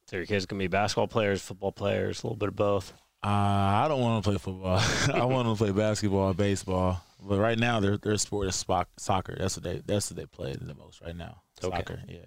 So 0.07 0.17
your 0.17 0.25
kids 0.25 0.45
can 0.45 0.57
be 0.57 0.67
basketball 0.67 1.07
players, 1.07 1.41
football 1.41 1.71
players, 1.71 2.23
a 2.23 2.27
little 2.27 2.37
bit 2.37 2.49
of 2.49 2.55
both. 2.55 2.93
Uh, 3.23 3.27
I 3.27 3.85
don't 3.87 4.01
want 4.01 4.23
to 4.23 4.29
play 4.29 4.37
football. 4.37 4.77
I 5.13 5.23
want 5.25 5.47
to 5.47 5.55
play 5.55 5.71
basketball, 5.71 6.33
baseball. 6.33 7.01
But 7.25 7.39
right 7.39 7.57
now, 7.57 7.79
their 7.79 7.97
their 7.97 8.17
sport 8.17 8.49
is 8.49 8.61
spoc- 8.61 8.87
soccer. 8.97 9.35
That's 9.39 9.55
what 9.55 9.63
they 9.63 9.81
that's 9.85 10.11
what 10.11 10.17
they 10.17 10.25
play 10.25 10.55
the 10.59 10.75
most 10.75 11.01
right 11.01 11.15
now. 11.15 11.41
Okay. 11.63 11.77
Soccer, 11.77 12.01
yeah. 12.07 12.25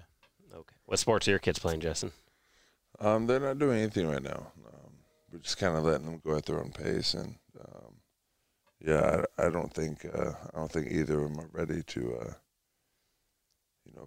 Okay. 0.55 0.75
What 0.87 0.99
sports 0.99 1.29
are 1.29 1.33
your 1.33 1.39
kids 1.39 1.59
playing, 1.59 1.81
Justin? 1.81 2.13
Um, 2.99 3.27
they're 3.27 3.41
not 3.41 3.59
doing 3.59 3.81
anything 3.81 4.09
right 4.09 4.23
now. 4.23 4.53
Um, 4.67 4.93
we're 5.31 5.41
just 5.41 5.59
kind 5.59 5.77
of 5.77 5.85
letting 5.85 6.07
them 6.07 6.23
go 6.25 6.35
at 6.35 6.47
their 6.47 6.61
own 6.61 6.71
pace, 6.73 7.13
and 7.13 7.35
um, 7.61 7.97
yeah, 8.81 9.23
I, 9.39 9.47
I 9.47 9.51
don't 9.51 9.73
think 9.73 10.07
uh, 10.07 10.33
I 10.55 10.59
don't 10.59 10.73
think 10.73 10.89
either 10.91 11.21
of 11.21 11.31
them 11.31 11.41
are 11.41 11.51
ready 11.53 11.83
to, 11.83 12.15
uh, 12.21 12.25
you 12.25 12.35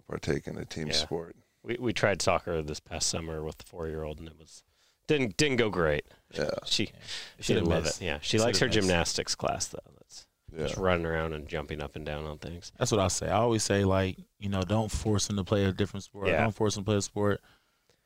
know, 0.00 0.04
partake 0.08 0.46
in 0.46 0.56
a 0.58 0.64
team 0.64 0.88
Yeah. 0.88 0.92
sport. 0.94 1.36
We 1.62 1.76
we 1.78 1.92
tried 1.92 2.22
soccer 2.22 2.62
this 2.62 2.80
past 2.80 3.08
summer 3.08 3.42
with 3.44 3.58
the 3.58 3.64
four 3.64 3.88
year 3.88 4.02
old, 4.02 4.18
and 4.18 4.28
it 4.28 4.38
was 4.38 4.62
didn't 5.06 5.36
didn't 5.36 5.56
go 5.58 5.70
great. 5.70 6.04
Yeah, 6.32 6.50
She 6.64 6.86
Should 6.86 6.94
she 7.40 7.54
didn't 7.54 7.68
love 7.68 7.86
it. 7.86 8.00
Yeah, 8.00 8.18
she 8.22 8.38
Should 8.38 8.44
likes 8.46 8.58
her 8.60 8.66
have 8.66 8.74
missed. 8.74 8.86
gymnastics 8.88 9.34
class 9.34 9.66
though. 9.68 9.78
That's 9.98 10.26
yeah, 10.56 10.66
just 10.66 10.78
running 10.78 11.04
around 11.06 11.32
and 11.34 11.46
jumping 11.48 11.80
up 11.82 11.96
and 11.96 12.06
down 12.06 12.24
on 12.24 12.38
things. 12.38 12.72
That's 12.78 12.90
what 12.92 13.00
I 13.00 13.08
say. 13.08 13.26
I 13.28 13.38
always 13.38 13.62
say 13.62 13.84
like 13.84 14.16
you 14.38 14.48
know 14.48 14.62
don't 14.62 14.90
force 14.90 15.26
them 15.26 15.36
to 15.36 15.44
play 15.44 15.64
a 15.64 15.72
different 15.72 16.04
sport. 16.04 16.28
Yeah. 16.28 16.40
Don't 16.42 16.54
force 16.54 16.74
them 16.76 16.84
to 16.84 16.88
play 16.88 16.96
a 16.96 17.02
sport. 17.02 17.40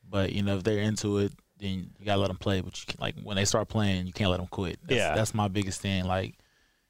But 0.07 0.33
you 0.33 0.43
know 0.43 0.57
if 0.57 0.63
they're 0.63 0.79
into 0.79 1.19
it, 1.19 1.31
then 1.57 1.91
you 1.97 2.05
gotta 2.05 2.19
let 2.19 2.27
them 2.27 2.37
play. 2.37 2.59
But 2.61 2.77
you 2.79 2.85
can, 2.87 2.97
like 2.99 3.15
when 3.23 3.37
they 3.37 3.45
start 3.45 3.69
playing, 3.69 4.05
you 4.07 4.13
can't 4.13 4.29
let 4.31 4.37
them 4.37 4.47
quit. 4.47 4.79
That's, 4.83 4.97
Yeah. 4.97 5.15
that's 5.15 5.33
my 5.33 5.47
biggest 5.47 5.79
thing. 5.81 6.03
Like 6.05 6.35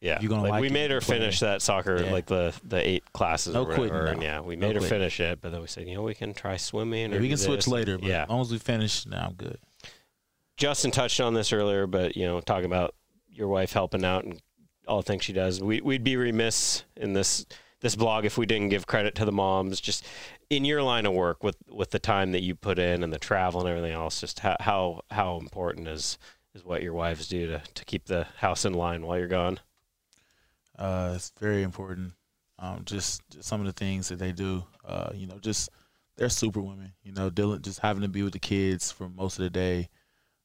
Yeah, 0.05 0.19
you're 0.21 0.29
gonna 0.29 0.43
like, 0.43 0.51
like 0.51 0.61
we 0.61 0.69
made 0.69 0.91
her 0.91 1.01
play. 1.01 1.17
finish 1.17 1.39
that 1.39 1.61
soccer, 1.61 2.03
Yeah. 2.03 2.11
like 2.11 2.27
the 2.27 2.53
the 2.63 2.87
eight 2.87 3.11
classes 3.11 3.53
No 3.55 3.63
or 3.63 3.69
whatever. 3.69 4.01
quitting, 4.03 4.19
no. 4.19 4.25
yeah, 4.25 4.39
we 4.41 4.55
No 4.55 4.67
made 4.67 4.75
her 4.75 4.79
quitting. 4.81 4.97
finish 4.99 5.19
it, 5.19 5.39
but 5.41 5.51
then 5.51 5.61
we 5.61 5.67
said, 5.67 5.87
you 5.87 5.95
know, 5.95 6.03
we 6.03 6.13
can 6.13 6.33
try 6.33 6.57
swimming. 6.57 7.13
or 7.13 7.19
we 7.19 7.27
can 7.29 7.37
switch 7.37 7.67
later. 7.67 7.97
But 7.97 8.07
yeah, 8.07 8.23
as 8.23 8.29
long 8.29 8.41
as 8.41 8.51
we 8.51 8.59
finish, 8.59 9.05
now 9.05 9.25
I'm 9.27 9.33
good. 9.33 9.57
Justin 10.57 10.91
touched 10.91 11.19
on 11.19 11.33
this 11.33 11.51
earlier, 11.51 11.87
but 11.87 12.15
you 12.15 12.25
know, 12.25 12.39
talking 12.39 12.65
about 12.65 12.93
your 13.29 13.47
wife 13.47 13.73
helping 13.73 14.05
out 14.05 14.23
and 14.23 14.41
all 14.87 14.97
the 14.97 15.03
things 15.03 15.23
she 15.23 15.33
does, 15.33 15.61
we, 15.61 15.81
we'd 15.81 16.03
be 16.03 16.15
remiss 16.15 16.83
in 16.95 17.13
this 17.13 17.45
this 17.81 17.95
blog 17.95 18.25
if 18.25 18.37
we 18.37 18.45
didn't 18.45 18.69
give 18.69 18.87
credit 18.87 19.15
to 19.15 19.25
the 19.25 19.31
moms. 19.31 19.81
Just 19.81 20.05
in 20.49 20.63
your 20.65 20.81
line 20.83 21.05
of 21.05 21.13
work, 21.13 21.43
with 21.43 21.57
with 21.69 21.91
the 21.91 21.99
time 21.99 22.31
that 22.31 22.41
you 22.43 22.55
put 22.55 22.79
in 22.79 23.03
and 23.03 23.11
the 23.11 23.17
travel 23.19 23.61
and 23.61 23.69
everything 23.69 23.91
else, 23.93 24.21
just 24.21 24.39
how 24.39 24.55
how, 24.59 25.01
how 25.11 25.37
important 25.37 25.87
is 25.87 26.17
is 26.53 26.63
what 26.63 26.81
your 26.81 26.93
wives 26.93 27.27
do 27.27 27.47
to, 27.47 27.61
to 27.73 27.83
keep 27.83 28.05
the 28.05 28.25
house 28.37 28.63
in 28.63 28.73
line 28.73 29.05
while 29.05 29.17
you're 29.17 29.27
gone. 29.27 29.59
Uh, 30.77 31.13
it's 31.15 31.31
very 31.39 31.63
important. 31.63 32.13
Um, 32.59 32.81
just, 32.85 33.21
just 33.29 33.47
some 33.47 33.59
of 33.59 33.67
the 33.67 33.73
things 33.73 34.09
that 34.09 34.19
they 34.19 34.31
do. 34.31 34.63
Uh, 34.85 35.11
you 35.13 35.27
know, 35.27 35.37
just 35.39 35.69
they're 36.15 36.29
super 36.29 36.61
women. 36.61 36.93
You 37.03 37.11
know, 37.11 37.29
dealing 37.29 37.61
just 37.61 37.79
having 37.79 38.03
to 38.03 38.07
be 38.07 38.23
with 38.23 38.33
the 38.33 38.39
kids 38.39 38.91
for 38.91 39.09
most 39.09 39.37
of 39.37 39.43
the 39.43 39.49
day. 39.49 39.89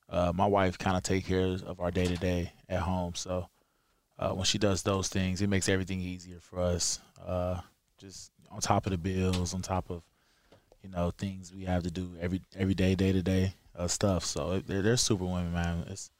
Uh, 0.08 0.32
my 0.34 0.46
wife 0.46 0.76
kind 0.76 0.96
of 0.96 1.02
take 1.02 1.24
care 1.24 1.46
of 1.46 1.78
our 1.78 1.90
day 1.90 2.04
to 2.04 2.16
day 2.16 2.52
at 2.68 2.80
home. 2.80 3.14
So 3.14 3.48
uh, 4.18 4.30
when 4.30 4.44
she 4.44 4.58
does 4.58 4.82
those 4.82 5.08
things, 5.08 5.40
it 5.40 5.48
makes 5.48 5.68
everything 5.68 6.00
easier 6.00 6.40
for 6.40 6.60
us. 6.60 6.98
Uh, 7.24 7.60
just 7.98 8.32
on 8.50 8.60
top 8.60 8.86
of 8.86 8.92
the 8.92 8.98
bills, 8.98 9.54
on 9.54 9.62
top 9.62 9.90
of 9.90 10.02
you 10.82 10.88
know 10.90 11.12
things 11.12 11.52
we 11.54 11.64
have 11.64 11.84
to 11.84 11.90
do 11.90 12.16
every 12.20 12.40
every 12.56 12.74
day, 12.74 12.94
day 12.94 13.12
to 13.12 13.22
day 13.22 13.54
stuff. 13.86 14.24
So 14.24 14.60
they're, 14.66 14.82
they're 14.82 14.96
super 14.96 15.24
women, 15.24 15.52
man. 15.52 15.84
It's 15.88 16.10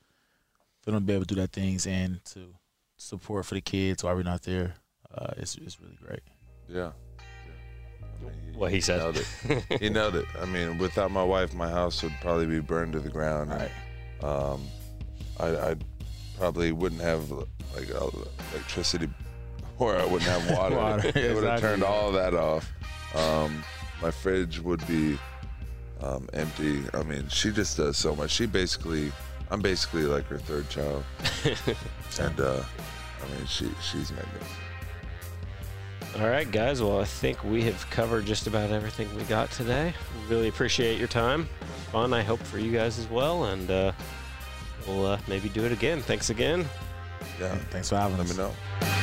for 0.82 0.92
them 0.92 1.00
to 1.00 1.06
be 1.06 1.12
able 1.12 1.24
to 1.24 1.34
do 1.34 1.40
that 1.40 1.52
things 1.52 1.86
and 1.86 2.24
to 2.26 2.54
support 3.00 3.46
for 3.46 3.54
the 3.54 3.60
kids 3.60 4.04
while 4.04 4.14
we're 4.14 4.22
not 4.22 4.42
there. 4.42 4.74
Uh, 5.16 5.32
it's 5.38 5.56
it's 5.56 5.80
really 5.80 5.98
great. 6.04 6.20
yeah. 6.68 6.92
yeah. 7.16 7.24
I 8.20 8.24
mean, 8.24 8.58
What 8.58 8.70
he 8.70 8.80
said. 8.80 8.98
nailed 8.98 9.16
it. 9.16 9.80
he 9.80 9.88
nailed 9.88 10.14
it. 10.16 10.26
I 10.40 10.44
mean, 10.44 10.78
without 10.78 11.10
my 11.10 11.24
wife, 11.24 11.54
my 11.54 11.68
house 11.68 12.02
would 12.02 12.12
probably 12.20 12.46
be 12.46 12.60
burned 12.60 12.92
to 12.92 13.00
the 13.00 13.08
ground. 13.08 13.50
and, 13.52 13.70
Um, 14.24 14.60
I, 15.38 15.70
I 15.70 15.76
probably 16.38 16.70
wouldn't 16.72 17.00
have 17.00 17.30
like 17.30 17.88
electricity, 18.52 19.08
or 19.78 19.96
I 19.96 20.04
wouldn't 20.04 20.30
have 20.30 20.50
water. 20.58 20.76
Water, 20.84 21.08
it 21.14 21.14
would 21.34 21.44
have 21.44 21.54
exactly. 21.54 21.60
turned 21.68 21.82
all 21.82 22.12
that 22.12 22.34
off. 22.34 22.70
Um, 23.14 23.64
my 24.02 24.10
fridge 24.10 24.60
would 24.60 24.86
be 24.86 25.18
um, 26.02 26.28
empty. 26.34 26.82
I 26.94 27.02
mean, 27.02 27.26
she 27.28 27.50
just 27.50 27.76
does 27.78 27.96
so 27.96 28.14
much. 28.14 28.30
She 28.30 28.46
basically 28.46 29.10
I'm 29.50 29.60
basically 29.60 30.02
like 30.04 30.26
her 30.26 30.38
third 30.38 30.68
child, 30.68 31.04
and 32.20 32.40
uh, 32.40 32.62
I 33.22 33.36
mean 33.36 33.46
she 33.46 33.70
she's 33.82 34.10
magnificent. 34.12 34.56
All 36.20 36.28
right, 36.28 36.50
guys. 36.50 36.82
Well, 36.82 37.00
I 37.00 37.04
think 37.04 37.42
we 37.44 37.62
have 37.62 37.88
covered 37.90 38.26
just 38.26 38.46
about 38.48 38.70
everything 38.70 39.08
we 39.16 39.22
got 39.24 39.50
today. 39.52 39.94
Really 40.28 40.48
appreciate 40.48 40.98
your 40.98 41.08
time. 41.08 41.48
Fun, 41.92 42.12
I 42.12 42.22
hope, 42.22 42.40
for 42.40 42.58
you 42.58 42.72
guys 42.72 42.98
as 42.98 43.08
well. 43.08 43.44
And 43.44 43.70
uh, 43.70 43.92
we'll 44.88 45.06
uh, 45.06 45.18
maybe 45.28 45.48
do 45.48 45.64
it 45.64 45.70
again. 45.72 46.00
Thanks 46.00 46.30
again. 46.30 46.68
Yeah, 47.40 47.54
Thanks 47.70 47.88
for 47.90 47.96
having 47.96 48.18
let 48.18 48.26
us. 48.26 48.36
me 48.36 48.42
know. 48.42 48.99